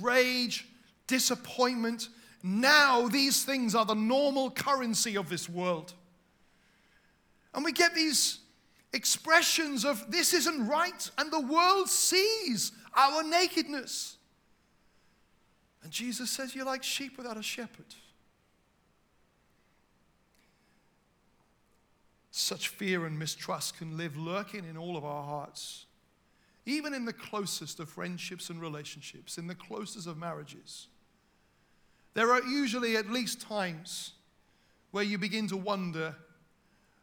rage, 0.00 0.66
disappointment. 1.06 2.08
Now, 2.42 3.08
these 3.08 3.44
things 3.44 3.74
are 3.74 3.84
the 3.84 3.94
normal 3.94 4.50
currency 4.50 5.16
of 5.16 5.28
this 5.28 5.48
world. 5.48 5.92
And 7.54 7.64
we 7.64 7.72
get 7.72 7.94
these 7.94 8.39
expressions 8.92 9.84
of 9.84 10.10
this 10.10 10.34
isn't 10.34 10.66
right, 10.66 11.10
and 11.18 11.32
the 11.32 11.40
world 11.40 11.88
sees 11.88 12.72
our 12.96 13.22
nakedness. 13.22 14.16
And 15.82 15.92
Jesus 15.92 16.30
says, 16.30 16.54
You're 16.54 16.66
like 16.66 16.82
sheep 16.82 17.16
without 17.16 17.36
a 17.36 17.42
shepherd. 17.42 17.94
Such 22.30 22.68
fear 22.68 23.06
and 23.06 23.18
mistrust 23.18 23.76
can 23.76 23.96
live 23.96 24.16
lurking 24.16 24.64
in 24.64 24.76
all 24.76 24.96
of 24.96 25.04
our 25.04 25.24
hearts 25.24 25.86
even 26.66 26.94
in 26.94 27.04
the 27.04 27.12
closest 27.12 27.80
of 27.80 27.88
friendships 27.88 28.50
and 28.50 28.60
relationships, 28.60 29.38
in 29.38 29.46
the 29.46 29.54
closest 29.54 30.06
of 30.06 30.16
marriages, 30.16 30.88
there 32.14 32.32
are 32.32 32.42
usually 32.42 32.96
at 32.96 33.10
least 33.10 33.40
times 33.40 34.12
where 34.90 35.04
you 35.04 35.18
begin 35.18 35.48
to 35.48 35.56
wonder 35.56 36.14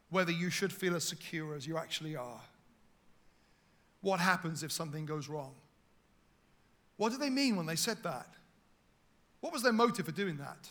whether 0.09 0.31
you 0.31 0.49
should 0.49 0.71
feel 0.71 0.95
as 0.95 1.03
secure 1.03 1.55
as 1.55 1.67
you 1.67 1.77
actually 1.77 2.15
are. 2.15 2.41
What 4.01 4.19
happens 4.19 4.63
if 4.63 4.71
something 4.71 5.05
goes 5.05 5.27
wrong? 5.27 5.55
What 6.97 7.11
did 7.11 7.19
they 7.19 7.29
mean 7.29 7.55
when 7.55 7.65
they 7.65 7.75
said 7.75 7.97
that? 8.03 8.27
What 9.41 9.53
was 9.53 9.61
their 9.61 9.73
motive 9.73 10.05
for 10.05 10.11
doing 10.11 10.37
that? 10.37 10.69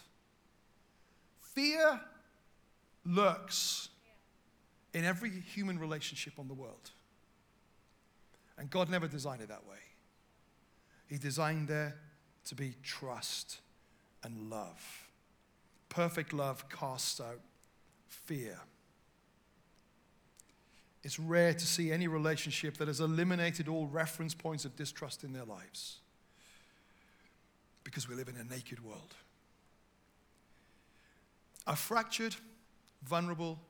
Fear 1.41 2.01
lurks 3.05 3.89
in 4.93 5.05
every 5.05 5.31
human 5.31 5.79
relationship 5.79 6.35
on 6.39 6.49
the 6.49 6.55
world. 6.55 6.91
And 8.59 8.71
God 8.71 8.89
never 8.89 9.07
designed 9.07 9.43
it 9.43 9.49
that 9.49 9.67
way. 9.67 9.77
He 11.07 11.19
designed 11.19 11.69
there 11.69 11.97
to 12.47 12.55
be 12.55 12.75
trust 12.83 13.59
and 14.25 14.51
love. 14.51 15.09
Perfect 15.89 16.33
love 16.33 16.69
casts 16.69 17.21
out 17.21 17.41
fear. 18.09 18.59
It's 21.07 21.21
rare 21.21 21.55
to 21.55 21.67
see 21.67 21.93
any 21.93 22.09
relationship 22.09 22.79
that 22.79 22.89
has 22.89 22.99
eliminated 22.99 23.69
all 23.69 23.87
reference 23.87 24.35
points 24.35 24.65
of 24.65 24.75
distrust 24.75 25.23
in 25.23 25.33
their 25.33 25.45
lives 25.45 25.99
because 27.85 28.09
we 28.09 28.17
live 28.17 28.27
in 28.27 28.35
a 28.37 28.43
naked 28.43 28.85
world. 28.85 29.15
A 31.65 31.77
fractured, 31.77 32.35
vulnerable, 33.05 33.61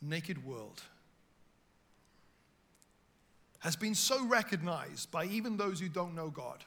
naked 0.00 0.46
world 0.46 0.80
has 3.58 3.74
been 3.74 3.96
so 3.96 4.24
recognized 4.24 5.10
by 5.10 5.24
even 5.24 5.56
those 5.56 5.80
who 5.80 5.88
don't 5.88 6.14
know 6.14 6.30
God 6.30 6.62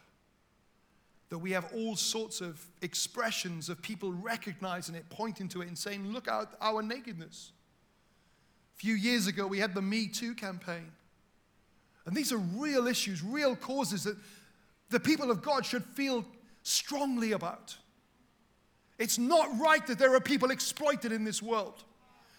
that 1.30 1.40
we 1.40 1.52
have 1.52 1.72
all 1.74 1.96
sorts 1.96 2.42
of 2.42 2.62
expressions 2.82 3.70
of 3.70 3.82
people 3.82 4.12
recognizing 4.12 4.96
it, 4.96 5.06
pointing 5.10 5.48
to 5.48 5.62
it, 5.62 5.70
and 5.70 5.78
saying, 5.78 6.12
Look 6.12 6.28
at 6.28 6.50
our 6.60 6.82
nakedness. 6.82 7.54
Few 8.80 8.96
years 8.96 9.28
ago, 9.28 9.46
we 9.46 9.60
had 9.60 9.76
the 9.76 9.82
Me 9.82 10.08
Too 10.08 10.34
campaign. 10.34 10.92
And 12.06 12.16
these 12.16 12.34
are 12.34 12.38
real 12.38 12.88
issues, 12.88 13.22
real 13.22 13.56
causes 13.56 14.06
that 14.06 14.18
the 14.90 15.00
people 15.00 15.30
of 15.30 15.42
God 15.42 15.66
should 15.66 15.84
feel 15.84 16.26
strongly 16.64 17.34
about. 17.34 17.78
It's 18.98 19.20
not 19.20 19.48
right 19.60 19.86
that 19.88 20.00
there 20.00 20.16
are 20.16 20.20
people 20.20 20.50
exploited 20.50 21.12
in 21.12 21.24
this 21.24 21.42
world. 21.42 21.84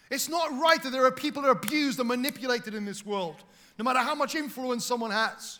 It's 0.09 0.27
not 0.27 0.51
right 0.59 0.81
that 0.83 0.91
there 0.91 1.05
are 1.05 1.11
people 1.11 1.45
abused 1.45 1.99
and 1.99 2.09
manipulated 2.09 2.75
in 2.75 2.85
this 2.85 3.05
world 3.05 3.37
no 3.81 3.83
matter 3.83 3.99
how 3.99 4.13
much 4.13 4.35
influence 4.35 4.85
someone 4.85 5.09
has. 5.09 5.57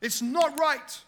It's 0.00 0.22
not 0.22 0.58
right. 0.58 1.00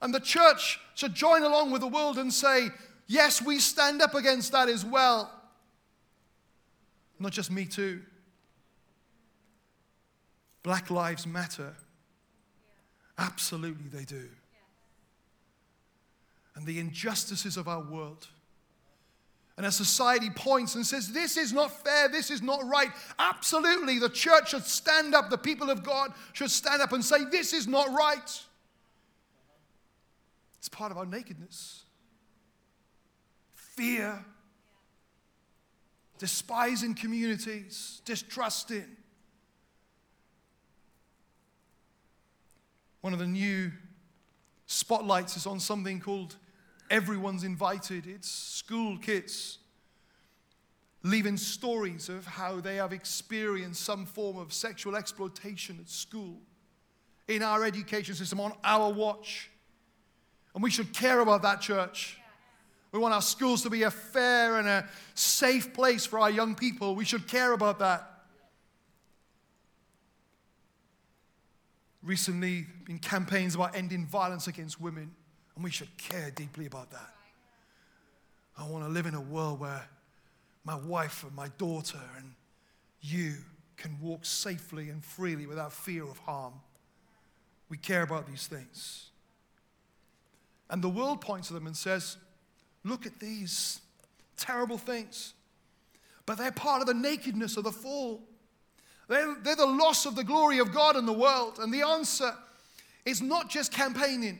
And 0.00 0.14
the 0.14 0.20
church 0.20 0.80
should 0.94 1.14
join 1.14 1.42
along 1.42 1.72
with 1.72 1.82
the 1.82 1.88
world 1.88 2.16
and 2.16 2.32
say, 2.32 2.68
yes, 3.06 3.42
we 3.42 3.58
stand 3.58 4.00
up 4.00 4.14
against 4.14 4.52
that 4.52 4.68
as 4.70 4.84
well. 4.84 5.30
Not 7.18 7.32
just 7.32 7.50
me 7.50 7.64
too. 7.64 8.02
Black 10.62 10.90
lives 10.90 11.26
matter. 11.26 11.74
Absolutely, 13.18 13.88
they 13.88 14.04
do. 14.04 14.28
And 16.54 16.66
the 16.66 16.78
injustices 16.78 17.56
of 17.56 17.68
our 17.68 17.82
world 17.82 18.26
and 19.56 19.64
a 19.64 19.72
society 19.72 20.28
points 20.28 20.74
and 20.74 20.86
says, 20.86 21.12
This 21.12 21.36
is 21.36 21.52
not 21.52 21.70
fair, 21.84 22.08
this 22.08 22.30
is 22.30 22.42
not 22.42 22.64
right. 22.66 22.90
Absolutely, 23.18 23.98
the 23.98 24.08
church 24.08 24.50
should 24.50 24.64
stand 24.64 25.14
up, 25.14 25.30
the 25.30 25.38
people 25.38 25.70
of 25.70 25.82
God 25.82 26.12
should 26.32 26.50
stand 26.50 26.82
up 26.82 26.92
and 26.92 27.04
say, 27.04 27.24
This 27.30 27.52
is 27.52 27.66
not 27.66 27.90
right. 27.92 28.42
It's 30.58 30.68
part 30.68 30.90
of 30.90 30.98
our 30.98 31.06
nakedness. 31.06 31.84
Fear, 33.54 34.24
despising 36.18 36.94
communities, 36.94 38.00
distrusting. 38.04 38.86
One 43.00 43.12
of 43.12 43.18
the 43.18 43.26
new 43.26 43.72
spotlights 44.66 45.36
is 45.36 45.46
on 45.46 45.60
something 45.60 46.00
called 46.00 46.36
Everyone's 46.90 47.44
invited. 47.44 48.06
It's 48.06 48.28
school 48.28 48.96
kids 48.98 49.58
leaving 51.06 51.36
stories 51.36 52.08
of 52.08 52.26
how 52.26 52.60
they 52.60 52.76
have 52.76 52.92
experienced 52.92 53.82
some 53.82 54.04
form 54.04 54.36
of 54.36 54.52
sexual 54.52 54.96
exploitation 54.96 55.78
at 55.80 55.88
school, 55.88 56.36
in 57.28 57.42
our 57.42 57.64
education 57.64 58.14
system, 58.14 58.40
on 58.40 58.52
our 58.64 58.92
watch. 58.92 59.50
And 60.54 60.62
we 60.62 60.70
should 60.70 60.92
care 60.92 61.20
about 61.20 61.42
that, 61.42 61.60
church. 61.60 62.18
We 62.96 63.02
want 63.02 63.12
our 63.12 63.20
schools 63.20 63.60
to 63.64 63.68
be 63.68 63.82
a 63.82 63.90
fair 63.90 64.58
and 64.58 64.66
a 64.66 64.88
safe 65.14 65.74
place 65.74 66.06
for 66.06 66.18
our 66.18 66.30
young 66.30 66.54
people. 66.54 66.96
We 66.96 67.04
should 67.04 67.28
care 67.28 67.52
about 67.52 67.78
that. 67.80 68.10
Recently, 72.02 72.64
been 72.86 72.98
campaigns 72.98 73.54
about 73.54 73.76
ending 73.76 74.06
violence 74.06 74.46
against 74.48 74.80
women. 74.80 75.14
And 75.54 75.62
we 75.62 75.70
should 75.70 75.94
care 75.98 76.30
deeply 76.30 76.64
about 76.64 76.90
that. 76.92 77.10
I 78.56 78.66
want 78.66 78.82
to 78.84 78.88
live 78.88 79.04
in 79.04 79.14
a 79.14 79.20
world 79.20 79.60
where 79.60 79.86
my 80.64 80.76
wife 80.76 81.22
and 81.22 81.36
my 81.36 81.48
daughter 81.58 82.00
and 82.16 82.32
you 83.02 83.34
can 83.76 84.00
walk 84.00 84.24
safely 84.24 84.88
and 84.88 85.04
freely 85.04 85.46
without 85.46 85.70
fear 85.70 86.04
of 86.04 86.16
harm. 86.20 86.54
We 87.68 87.76
care 87.76 88.00
about 88.00 88.26
these 88.26 88.46
things. 88.46 89.10
And 90.70 90.80
the 90.80 90.88
world 90.88 91.20
points 91.20 91.48
to 91.48 91.54
them 91.54 91.66
and 91.66 91.76
says, 91.76 92.16
Look 92.86 93.04
at 93.04 93.18
these 93.18 93.80
terrible 94.36 94.78
things. 94.78 95.34
But 96.24 96.38
they're 96.38 96.52
part 96.52 96.82
of 96.82 96.86
the 96.86 96.94
nakedness 96.94 97.56
of 97.56 97.64
the 97.64 97.72
fall. 97.72 98.22
They're, 99.08 99.36
they're 99.42 99.56
the 99.56 99.66
loss 99.66 100.06
of 100.06 100.14
the 100.14 100.22
glory 100.22 100.58
of 100.58 100.72
God 100.72 100.96
in 100.96 101.04
the 101.04 101.12
world. 101.12 101.58
And 101.60 101.74
the 101.74 101.82
answer 101.82 102.32
is 103.04 103.20
not 103.20 103.50
just 103.50 103.72
campaigning, 103.72 104.38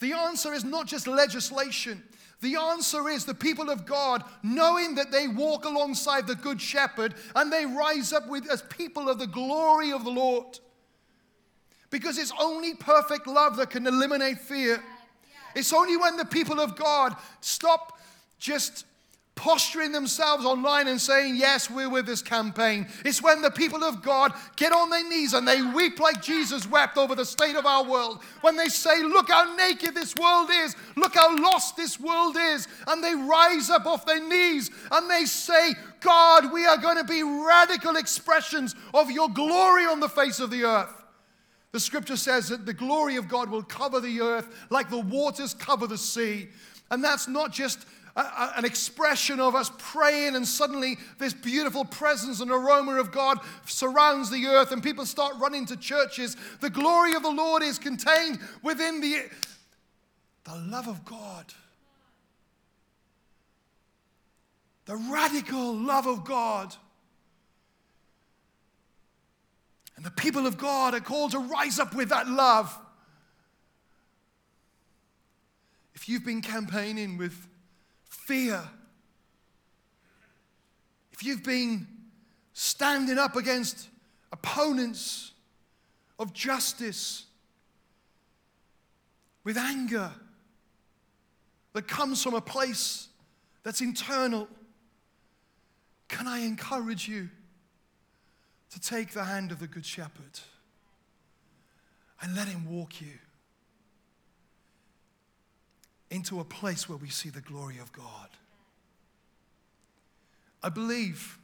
the 0.00 0.12
answer 0.12 0.52
is 0.52 0.64
not 0.64 0.86
just 0.86 1.06
legislation. 1.06 2.02
The 2.40 2.54
answer 2.54 3.08
is 3.08 3.24
the 3.24 3.34
people 3.34 3.68
of 3.68 3.84
God, 3.84 4.22
knowing 4.44 4.94
that 4.94 5.10
they 5.10 5.26
walk 5.26 5.64
alongside 5.64 6.28
the 6.28 6.36
Good 6.36 6.60
Shepherd 6.60 7.14
and 7.34 7.52
they 7.52 7.66
rise 7.66 8.12
up 8.12 8.28
with, 8.28 8.48
as 8.48 8.62
people 8.62 9.08
of 9.08 9.18
the 9.18 9.26
glory 9.26 9.90
of 9.90 10.04
the 10.04 10.10
Lord. 10.10 10.60
Because 11.90 12.16
it's 12.16 12.32
only 12.38 12.74
perfect 12.74 13.26
love 13.26 13.56
that 13.56 13.70
can 13.70 13.88
eliminate 13.88 14.38
fear. 14.38 14.80
It's 15.58 15.72
only 15.72 15.96
when 15.96 16.16
the 16.16 16.24
people 16.24 16.60
of 16.60 16.76
God 16.76 17.16
stop 17.40 17.98
just 18.38 18.84
posturing 19.38 19.92
themselves 19.92 20.44
online 20.44 20.88
and 20.88 21.00
saying, 21.00 21.36
Yes, 21.36 21.70
we're 21.70 21.88
with 21.88 22.06
this 22.06 22.22
campaign. 22.22 22.86
It's 23.04 23.22
when 23.22 23.40
the 23.40 23.50
people 23.50 23.84
of 23.84 24.02
God 24.02 24.32
get 24.56 24.72
on 24.72 24.90
their 24.90 25.08
knees 25.08 25.32
and 25.32 25.46
they 25.46 25.62
weep 25.62 26.00
like 26.00 26.22
Jesus 26.22 26.66
wept 26.66 26.96
over 26.96 27.14
the 27.14 27.24
state 27.24 27.56
of 27.56 27.64
our 27.64 27.84
world. 27.84 28.20
When 28.40 28.56
they 28.56 28.68
say, 28.68 29.02
Look 29.02 29.30
how 29.30 29.54
naked 29.56 29.94
this 29.94 30.14
world 30.16 30.50
is, 30.52 30.76
look 30.96 31.14
how 31.14 31.36
lost 31.40 31.76
this 31.76 31.98
world 31.98 32.36
is. 32.36 32.66
And 32.86 33.02
they 33.02 33.14
rise 33.14 33.70
up 33.70 33.86
off 33.86 34.06
their 34.06 34.26
knees 34.26 34.70
and 34.90 35.08
they 35.10 35.24
say, 35.24 35.74
God, 36.00 36.52
we 36.52 36.66
are 36.66 36.78
going 36.78 36.98
to 36.98 37.04
be 37.04 37.22
radical 37.22 37.96
expressions 37.96 38.74
of 38.92 39.10
your 39.10 39.28
glory 39.28 39.84
on 39.84 40.00
the 40.00 40.08
face 40.08 40.40
of 40.40 40.50
the 40.50 40.64
earth. 40.64 40.97
The 41.72 41.80
scripture 41.80 42.16
says 42.16 42.48
that 42.48 42.64
the 42.64 42.72
glory 42.72 43.16
of 43.16 43.28
God 43.28 43.50
will 43.50 43.62
cover 43.62 44.00
the 44.00 44.20
earth 44.20 44.48
like 44.70 44.88
the 44.88 44.98
waters 45.00 45.52
cover 45.52 45.86
the 45.86 45.98
sea. 45.98 46.48
And 46.90 47.04
that's 47.04 47.28
not 47.28 47.52
just 47.52 47.86
a, 48.16 48.52
an 48.56 48.64
expression 48.64 49.38
of 49.38 49.54
us 49.54 49.70
praying, 49.78 50.34
and 50.34 50.46
suddenly 50.46 50.96
this 51.18 51.34
beautiful 51.34 51.84
presence 51.84 52.40
and 52.40 52.50
aroma 52.50 52.94
of 52.94 53.12
God 53.12 53.38
surrounds 53.66 54.30
the 54.30 54.46
earth, 54.46 54.72
and 54.72 54.82
people 54.82 55.06
start 55.06 55.34
running 55.38 55.66
to 55.66 55.76
churches. 55.76 56.36
The 56.60 56.70
glory 56.70 57.14
of 57.14 57.22
the 57.22 57.30
Lord 57.30 57.62
is 57.62 57.78
contained 57.78 58.38
within 58.62 59.00
the, 59.00 59.24
the 60.44 60.56
love 60.56 60.88
of 60.88 61.04
God. 61.04 61.52
The 64.86 64.96
radical 64.96 65.76
love 65.76 66.06
of 66.06 66.24
God. 66.24 66.74
And 69.98 70.06
the 70.06 70.12
people 70.12 70.46
of 70.46 70.56
God 70.56 70.94
are 70.94 71.00
called 71.00 71.32
to 71.32 71.40
rise 71.40 71.80
up 71.80 71.92
with 71.92 72.10
that 72.10 72.28
love. 72.28 72.78
If 75.92 76.08
you've 76.08 76.24
been 76.24 76.40
campaigning 76.40 77.18
with 77.18 77.48
fear, 78.08 78.62
if 81.10 81.24
you've 81.24 81.42
been 81.42 81.88
standing 82.52 83.18
up 83.18 83.34
against 83.34 83.88
opponents 84.30 85.32
of 86.16 86.32
justice 86.32 87.26
with 89.42 89.56
anger 89.56 90.12
that 91.72 91.88
comes 91.88 92.22
from 92.22 92.34
a 92.34 92.40
place 92.40 93.08
that's 93.64 93.80
internal, 93.80 94.46
can 96.06 96.28
I 96.28 96.42
encourage 96.42 97.08
you 97.08 97.30
to 98.70 98.80
take 98.80 99.12
the 99.12 99.24
hand 99.24 99.52
of 99.52 99.60
the 99.60 99.66
Good 99.66 99.86
Shepherd 99.86 100.40
and 102.20 102.34
let 102.34 102.48
him 102.48 102.68
walk 102.70 103.00
you? 103.00 103.18
into 106.10 106.40
a 106.40 106.44
place 106.44 106.88
where 106.88 106.98
we 106.98 107.08
see 107.08 107.28
the 107.28 107.40
glory 107.40 107.78
of 107.78 107.92
God. 107.92 108.28
I 110.62 110.68
believe, 110.70 111.38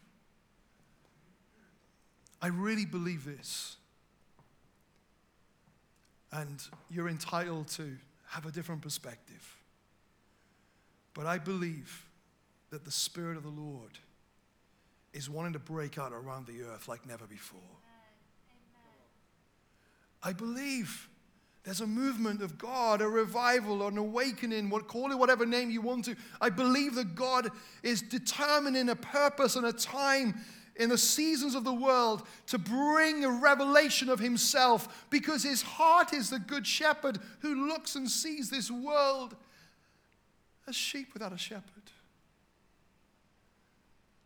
I 2.40 2.48
really 2.48 2.86
believe 2.86 3.24
this. 3.24 3.76
And 6.32 6.60
you're 6.90 7.08
entitled 7.08 7.68
to 7.68 7.96
have 8.28 8.46
a 8.46 8.50
different 8.50 8.82
perspective. 8.82 9.56
But 11.12 11.26
I 11.26 11.38
believe 11.38 12.06
that 12.70 12.84
the 12.84 12.90
Spirit 12.90 13.36
of 13.36 13.44
the 13.44 13.50
Lord 13.50 13.98
is 15.14 15.30
wanting 15.30 15.54
to 15.54 15.58
break 15.58 15.96
out 15.96 16.12
around 16.12 16.46
the 16.46 16.62
earth 16.64 16.88
like 16.88 17.06
never 17.06 17.26
before. 17.26 17.60
I 20.22 20.32
believe 20.32 21.08
there's 21.62 21.80
a 21.80 21.86
movement 21.86 22.42
of 22.42 22.58
God, 22.58 23.00
a 23.00 23.08
revival, 23.08 23.86
an 23.86 23.96
awakening, 23.96 24.68
what, 24.68 24.88
call 24.88 25.12
it 25.12 25.18
whatever 25.18 25.46
name 25.46 25.70
you 25.70 25.80
want 25.80 26.04
to. 26.06 26.16
I 26.40 26.50
believe 26.50 26.94
that 26.96 27.14
God 27.14 27.48
is 27.82 28.02
determining 28.02 28.90
a 28.90 28.96
purpose 28.96 29.56
and 29.56 29.64
a 29.64 29.72
time 29.72 30.34
in 30.76 30.90
the 30.90 30.98
seasons 30.98 31.54
of 31.54 31.64
the 31.64 31.72
world 31.72 32.26
to 32.48 32.58
bring 32.58 33.24
a 33.24 33.30
revelation 33.30 34.10
of 34.10 34.18
himself 34.18 35.06
because 35.08 35.42
his 35.42 35.62
heart 35.62 36.12
is 36.12 36.30
the 36.30 36.38
good 36.40 36.66
shepherd 36.66 37.18
who 37.40 37.68
looks 37.68 37.94
and 37.94 38.10
sees 38.10 38.50
this 38.50 38.70
world 38.70 39.36
as 40.66 40.74
sheep 40.74 41.14
without 41.14 41.32
a 41.32 41.38
shepherd. 41.38 41.84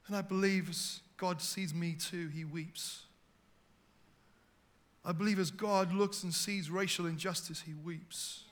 And 0.08 0.16
I 0.16 0.22
believe 0.22 0.70
as 0.70 1.00
God 1.16 1.40
sees 1.40 1.72
MeToo, 1.72 2.32
he 2.32 2.44
weeps. 2.44 3.02
I 5.04 5.12
believe 5.12 5.38
as 5.38 5.50
God 5.50 5.92
looks 5.92 6.22
and 6.22 6.34
sees 6.34 6.70
racial 6.70 7.06
injustice, 7.06 7.62
he 7.62 7.74
weeps. 7.74 8.44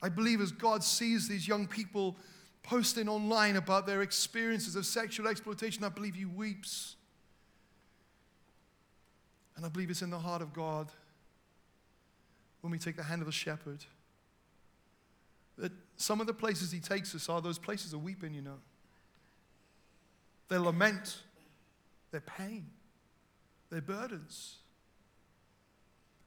I 0.00 0.08
believe 0.08 0.40
as 0.40 0.50
God 0.50 0.82
sees 0.82 1.28
these 1.28 1.46
young 1.46 1.66
people 1.66 2.16
posting 2.62 3.08
online 3.08 3.56
about 3.56 3.86
their 3.86 4.02
experiences 4.02 4.74
of 4.74 4.86
sexual 4.86 5.28
exploitation, 5.28 5.84
I 5.84 5.88
believe 5.88 6.14
he 6.14 6.24
weeps. 6.24 6.96
And 9.56 9.66
I 9.66 9.68
believe 9.68 9.90
it's 9.90 10.02
in 10.02 10.10
the 10.10 10.18
heart 10.18 10.42
of 10.42 10.52
God 10.52 10.90
when 12.60 12.70
we 12.70 12.78
take 12.78 12.96
the 12.96 13.02
hand 13.02 13.20
of 13.22 13.26
the 13.26 13.32
shepherd 13.32 13.84
that 15.58 15.72
some 15.96 16.20
of 16.20 16.26
the 16.26 16.32
places 16.32 16.72
he 16.72 16.80
takes 16.80 17.14
us 17.14 17.28
are 17.28 17.40
those 17.40 17.58
places 17.58 17.92
of 17.92 18.02
weeping, 18.02 18.34
you 18.34 18.42
know. 18.42 18.58
Their 20.52 20.60
lament, 20.60 21.16
their 22.10 22.20
pain, 22.20 22.66
their 23.70 23.80
burdens. 23.80 24.56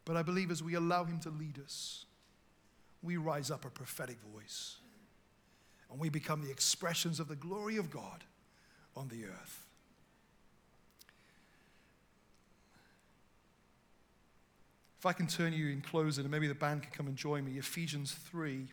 But 0.03 0.17
I 0.17 0.23
believe 0.23 0.49
as 0.49 0.63
we 0.63 0.73
allow 0.73 1.03
Him 1.03 1.19
to 1.19 1.29
lead 1.29 1.59
us, 1.63 2.05
we 3.03 3.17
rise 3.17 3.51
up 3.51 3.65
a 3.65 3.69
prophetic 3.69 4.17
voice 4.33 4.77
and 5.91 5.99
we 5.99 6.09
become 6.09 6.41
the 6.41 6.49
expressions 6.49 7.19
of 7.19 7.27
the 7.27 7.35
glory 7.35 7.77
of 7.77 7.91
God 7.91 8.23
on 8.97 9.09
the 9.09 9.25
earth. 9.25 9.63
If 14.97 15.05
I 15.05 15.13
can 15.13 15.27
turn 15.27 15.53
you 15.53 15.67
in 15.67 15.81
closing, 15.81 16.23
and 16.23 16.31
maybe 16.31 16.47
the 16.47 16.55
band 16.55 16.81
can 16.81 16.91
come 16.91 17.05
and 17.05 17.15
join 17.15 17.45
me, 17.45 17.59
Ephesians 17.59 18.11
3, 18.31 18.69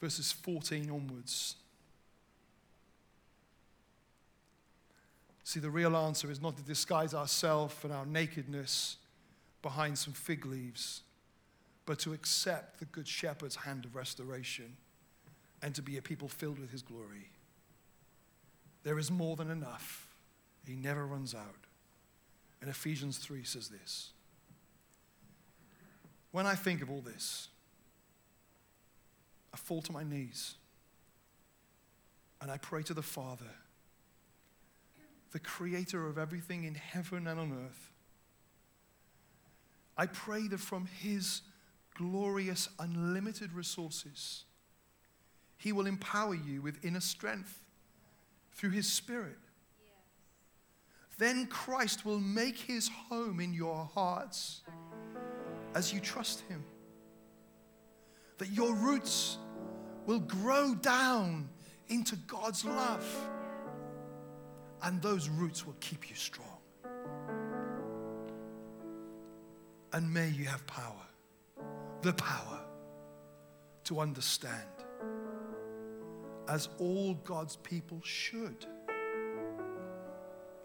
verses 0.00 0.32
14 0.32 0.90
onwards. 0.90 1.54
See, 5.44 5.60
the 5.60 5.70
real 5.70 5.96
answer 5.96 6.30
is 6.30 6.40
not 6.40 6.56
to 6.56 6.62
disguise 6.62 7.12
ourselves 7.14 7.76
and 7.82 7.92
our 7.92 8.06
nakedness 8.06 8.96
behind 9.60 9.98
some 9.98 10.14
fig 10.14 10.46
leaves, 10.46 11.02
but 11.86 11.98
to 12.00 12.14
accept 12.14 12.78
the 12.78 12.86
Good 12.86 13.06
Shepherd's 13.06 13.56
hand 13.56 13.84
of 13.84 13.94
restoration 13.94 14.76
and 15.62 15.74
to 15.74 15.82
be 15.82 15.98
a 15.98 16.02
people 16.02 16.28
filled 16.28 16.58
with 16.58 16.70
his 16.70 16.82
glory. 16.82 17.30
There 18.84 18.98
is 18.98 19.10
more 19.10 19.36
than 19.36 19.50
enough. 19.50 20.08
He 20.66 20.74
never 20.74 21.06
runs 21.06 21.34
out. 21.34 21.66
And 22.60 22.70
Ephesians 22.70 23.18
3 23.18 23.44
says 23.44 23.68
this 23.68 24.12
When 26.32 26.46
I 26.46 26.54
think 26.54 26.80
of 26.80 26.90
all 26.90 27.02
this, 27.02 27.48
I 29.52 29.56
fall 29.58 29.82
to 29.82 29.92
my 29.92 30.04
knees 30.04 30.54
and 32.40 32.50
I 32.50 32.58
pray 32.58 32.82
to 32.82 32.94
the 32.94 33.02
Father, 33.02 33.50
the 35.34 35.40
creator 35.40 36.06
of 36.06 36.16
everything 36.16 36.64
in 36.64 36.74
heaven 36.74 37.26
and 37.26 37.38
on 37.38 37.52
earth 37.66 37.90
I 39.96 40.06
pray 40.06 40.48
that 40.48 40.58
from 40.58 40.86
His 40.86 41.42
glorious, 41.94 42.68
unlimited 42.78 43.52
resources, 43.52 44.44
He 45.56 45.72
will 45.72 45.86
empower 45.86 46.34
you 46.34 46.62
with 46.62 46.84
inner 46.84 47.00
strength 47.00 47.62
through 48.52 48.70
His 48.70 48.92
Spirit. 48.92 49.38
Then 51.18 51.46
Christ 51.46 52.04
will 52.04 52.18
make 52.18 52.58
His 52.58 52.88
home 52.88 53.38
in 53.38 53.54
your 53.54 53.88
hearts 53.94 54.62
as 55.74 55.92
you 55.92 56.00
trust 56.00 56.40
Him. 56.48 56.64
That 58.38 58.50
your 58.50 58.74
roots 58.74 59.38
will 60.06 60.18
grow 60.18 60.74
down 60.74 61.48
into 61.88 62.16
God's 62.16 62.64
love, 62.64 63.06
and 64.84 65.00
those 65.00 65.28
roots 65.30 65.66
will 65.66 65.76
keep 65.80 66.10
you 66.10 66.16
strong. 66.16 66.46
And 69.92 70.12
may 70.12 70.28
you 70.28 70.44
have 70.44 70.66
power, 70.66 71.06
the 72.02 72.12
power 72.12 72.60
to 73.84 74.00
understand, 74.00 74.68
as 76.48 76.68
all 76.78 77.14
God's 77.24 77.56
people 77.56 78.00
should, 78.02 78.66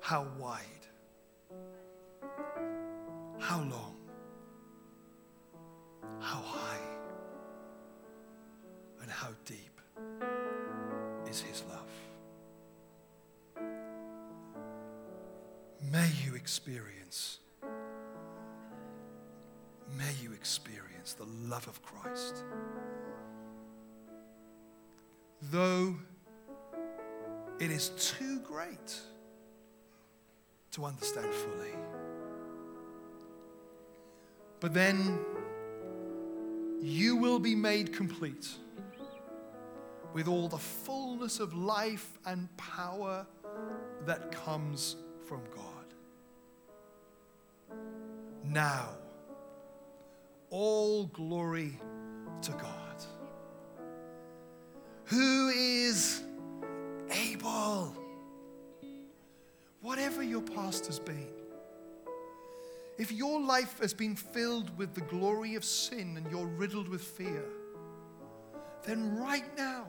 how 0.01 0.27
wide, 0.37 0.63
how 3.39 3.59
long, 3.59 3.95
how 6.19 6.41
high, 6.41 6.79
and 9.01 9.09
how 9.09 9.29
deep 9.45 9.79
is 11.29 11.39
His 11.39 11.63
love. 11.69 11.88
May 15.91 16.09
you 16.23 16.35
experience 16.35 17.39
may 19.97 20.13
you 20.21 20.31
experience 20.33 21.13
the 21.13 21.25
love 21.25 21.67
of 21.67 21.81
Christ. 21.81 22.43
Though 25.51 25.95
it 27.59 27.71
is 27.71 27.89
too 27.89 28.39
great 28.39 28.99
to 30.71 30.85
understand 30.85 31.33
fully. 31.33 31.73
But 34.59 34.73
then 34.73 35.19
you 36.81 37.15
will 37.15 37.39
be 37.39 37.55
made 37.55 37.93
complete 37.93 38.47
with 40.13 40.27
all 40.27 40.47
the 40.47 40.57
fullness 40.57 41.39
of 41.39 41.53
life 41.53 42.17
and 42.25 42.55
power 42.57 43.25
that 44.05 44.31
comes 44.31 44.95
from 45.25 45.41
God. 45.55 45.78
Now, 48.49 48.89
all 50.49 51.05
glory 51.05 51.79
to 52.41 52.51
God, 52.53 53.05
who 55.05 55.49
is 55.49 56.23
able, 57.11 57.95
whatever 59.81 60.23
your 60.23 60.41
past 60.41 60.87
has 60.87 60.97
been. 60.97 61.29
If 62.97 63.11
your 63.11 63.39
life 63.39 63.77
has 63.81 63.93
been 63.93 64.15
filled 64.15 64.75
with 64.79 64.95
the 64.95 65.01
glory 65.01 65.53
of 65.53 65.63
sin 65.63 66.17
and 66.17 66.29
you're 66.31 66.47
riddled 66.47 66.89
with 66.89 67.03
fear, 67.03 67.45
then 68.83 69.15
right 69.15 69.45
now, 69.55 69.85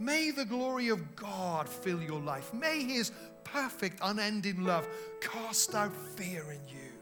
may 0.00 0.32
the 0.32 0.44
glory 0.44 0.88
of 0.88 1.14
God 1.14 1.68
fill 1.68 2.02
your 2.02 2.20
life. 2.20 2.52
May 2.52 2.82
His 2.82 3.12
perfect, 3.44 4.00
unending 4.02 4.64
love 4.64 4.88
cast 5.20 5.76
out 5.76 5.94
fear 5.94 6.50
in 6.50 6.66
you 6.66 6.97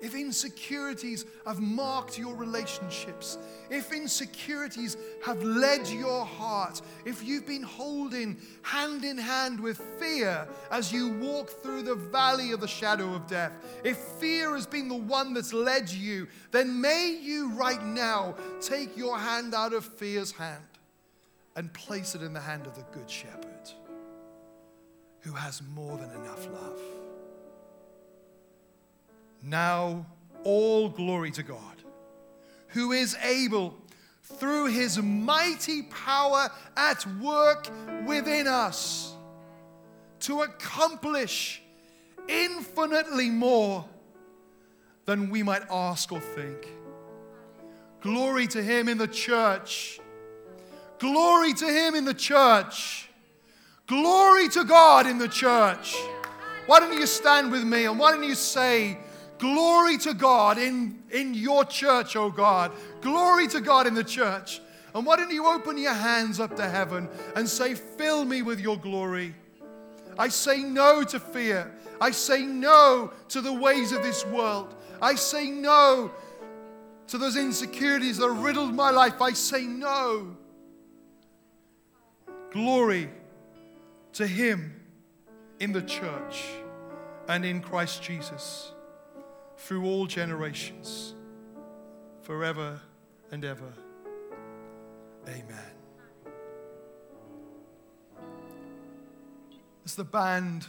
if 0.00 0.14
insecurities 0.14 1.26
have 1.46 1.60
marked 1.60 2.18
your 2.18 2.34
relationships, 2.34 3.38
if 3.68 3.92
insecurities 3.92 4.96
have 5.24 5.42
led 5.42 5.86
your 5.88 6.24
heart, 6.24 6.80
if 7.04 7.22
you've 7.22 7.46
been 7.46 7.62
holding 7.62 8.38
hand 8.62 9.04
in 9.04 9.18
hand 9.18 9.60
with 9.60 9.78
fear 9.98 10.48
as 10.70 10.92
you 10.92 11.10
walk 11.18 11.50
through 11.50 11.82
the 11.82 11.94
valley 11.94 12.52
of 12.52 12.60
the 12.60 12.68
shadow 12.68 13.14
of 13.14 13.26
death, 13.26 13.52
if 13.84 13.96
fear 13.96 14.54
has 14.54 14.66
been 14.66 14.88
the 14.88 14.94
one 14.94 15.34
that's 15.34 15.52
led 15.52 15.90
you, 15.90 16.26
then 16.50 16.80
may 16.80 17.18
you 17.20 17.50
right 17.50 17.84
now 17.84 18.34
take 18.60 18.96
your 18.96 19.18
hand 19.18 19.54
out 19.54 19.72
of 19.72 19.84
fear's 19.84 20.32
hand 20.32 20.64
and 21.56 21.72
place 21.74 22.14
it 22.14 22.22
in 22.22 22.32
the 22.32 22.40
hand 22.40 22.66
of 22.66 22.74
the 22.74 22.84
Good 22.92 23.10
Shepherd 23.10 23.72
who 25.20 25.32
has 25.32 25.62
more 25.74 25.96
than 25.98 26.10
enough 26.12 26.46
love. 26.48 26.80
Now, 29.42 30.06
all 30.44 30.88
glory 30.88 31.30
to 31.32 31.42
God, 31.42 31.76
who 32.68 32.92
is 32.92 33.16
able, 33.22 33.74
through 34.22 34.66
his 34.66 34.98
mighty 35.02 35.82
power 35.82 36.50
at 36.76 37.04
work 37.20 37.68
within 38.06 38.46
us, 38.46 39.14
to 40.20 40.42
accomplish 40.42 41.62
infinitely 42.28 43.30
more 43.30 43.84
than 45.06 45.30
we 45.30 45.42
might 45.42 45.62
ask 45.70 46.12
or 46.12 46.20
think. 46.20 46.68
Glory 48.00 48.46
to 48.48 48.62
him 48.62 48.88
in 48.88 48.98
the 48.98 49.08
church. 49.08 50.00
Glory 50.98 51.54
to 51.54 51.66
him 51.66 51.94
in 51.94 52.04
the 52.04 52.14
church. 52.14 53.08
Glory 53.86 54.48
to 54.50 54.64
God 54.64 55.06
in 55.06 55.18
the 55.18 55.28
church. 55.28 55.96
Why 56.66 56.78
don't 56.78 56.92
you 56.92 57.06
stand 57.06 57.50
with 57.50 57.64
me 57.64 57.86
and 57.86 57.98
why 57.98 58.12
don't 58.12 58.22
you 58.22 58.34
say, 58.34 58.98
Glory 59.40 59.96
to 59.96 60.12
God 60.12 60.58
in, 60.58 61.02
in 61.10 61.32
your 61.32 61.64
church, 61.64 62.14
oh 62.14 62.30
God. 62.30 62.72
Glory 63.00 63.48
to 63.48 63.62
God 63.62 63.86
in 63.86 63.94
the 63.94 64.04
church. 64.04 64.60
And 64.94 65.06
why 65.06 65.16
don't 65.16 65.30
you 65.30 65.46
open 65.46 65.78
your 65.78 65.94
hands 65.94 66.38
up 66.38 66.56
to 66.56 66.68
heaven 66.68 67.08
and 67.34 67.48
say, 67.48 67.74
Fill 67.74 68.26
me 68.26 68.42
with 68.42 68.60
your 68.60 68.76
glory. 68.76 69.34
I 70.18 70.28
say 70.28 70.58
no 70.58 71.02
to 71.04 71.18
fear. 71.18 71.74
I 72.02 72.10
say 72.10 72.42
no 72.42 73.14
to 73.28 73.40
the 73.40 73.52
ways 73.52 73.92
of 73.92 74.02
this 74.02 74.26
world. 74.26 74.74
I 75.00 75.14
say 75.14 75.48
no 75.48 76.10
to 77.06 77.16
those 77.16 77.36
insecurities 77.36 78.18
that 78.18 78.28
riddled 78.28 78.74
my 78.74 78.90
life. 78.90 79.22
I 79.22 79.32
say 79.32 79.62
no. 79.64 80.36
Glory 82.50 83.08
to 84.12 84.26
Him 84.26 84.82
in 85.60 85.72
the 85.72 85.82
church 85.82 86.44
and 87.26 87.46
in 87.46 87.62
Christ 87.62 88.02
Jesus 88.02 88.72
through 89.60 89.84
all 89.84 90.06
generations, 90.06 91.14
forever 92.22 92.80
and 93.30 93.44
ever. 93.44 93.72
Amen. 95.28 95.70
As 99.84 99.94
the 99.94 100.04
band 100.04 100.66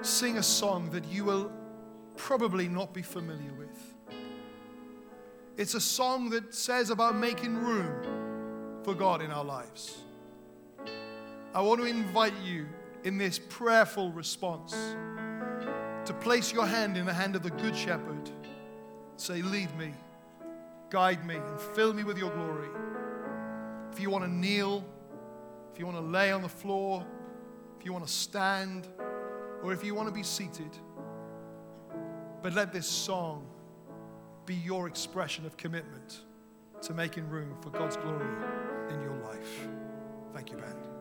sing 0.00 0.38
a 0.38 0.42
song 0.42 0.88
that 0.90 1.04
you 1.04 1.24
will 1.24 1.52
probably 2.16 2.66
not 2.66 2.94
be 2.94 3.02
familiar 3.02 3.52
with, 3.58 3.94
it's 5.58 5.74
a 5.74 5.80
song 5.80 6.30
that 6.30 6.54
says 6.54 6.88
about 6.88 7.14
making 7.14 7.54
room 7.56 8.82
for 8.84 8.94
God 8.94 9.20
in 9.20 9.30
our 9.30 9.44
lives. 9.44 9.98
I 11.54 11.60
want 11.60 11.80
to 11.82 11.86
invite 11.86 12.34
you 12.42 12.66
in 13.04 13.18
this 13.18 13.38
prayerful 13.38 14.12
response 14.12 14.74
to 16.04 16.12
place 16.14 16.52
your 16.52 16.66
hand 16.66 16.96
in 16.96 17.06
the 17.06 17.12
hand 17.12 17.36
of 17.36 17.42
the 17.42 17.50
Good 17.50 17.76
Shepherd. 17.76 18.30
Say, 19.16 19.42
Lead 19.42 19.76
me, 19.78 19.92
guide 20.90 21.24
me, 21.24 21.36
and 21.36 21.60
fill 21.60 21.92
me 21.92 22.04
with 22.04 22.18
your 22.18 22.30
glory. 22.30 22.68
If 23.92 24.00
you 24.00 24.10
want 24.10 24.24
to 24.24 24.30
kneel, 24.30 24.84
if 25.72 25.78
you 25.78 25.86
want 25.86 25.98
to 25.98 26.04
lay 26.04 26.32
on 26.32 26.42
the 26.42 26.48
floor, 26.48 27.06
if 27.78 27.84
you 27.84 27.92
want 27.92 28.06
to 28.06 28.12
stand, 28.12 28.88
or 29.62 29.72
if 29.72 29.84
you 29.84 29.94
want 29.94 30.08
to 30.08 30.14
be 30.14 30.22
seated, 30.22 30.70
but 32.42 32.52
let 32.52 32.72
this 32.72 32.86
song 32.86 33.46
be 34.44 34.54
your 34.54 34.88
expression 34.88 35.46
of 35.46 35.56
commitment 35.56 36.20
to 36.82 36.94
making 36.94 37.28
room 37.28 37.54
for 37.60 37.70
God's 37.70 37.96
glory 37.96 38.26
in 38.90 39.00
your 39.00 39.16
life. 39.22 39.68
Thank 40.34 40.50
you, 40.50 40.56
band. 40.56 40.91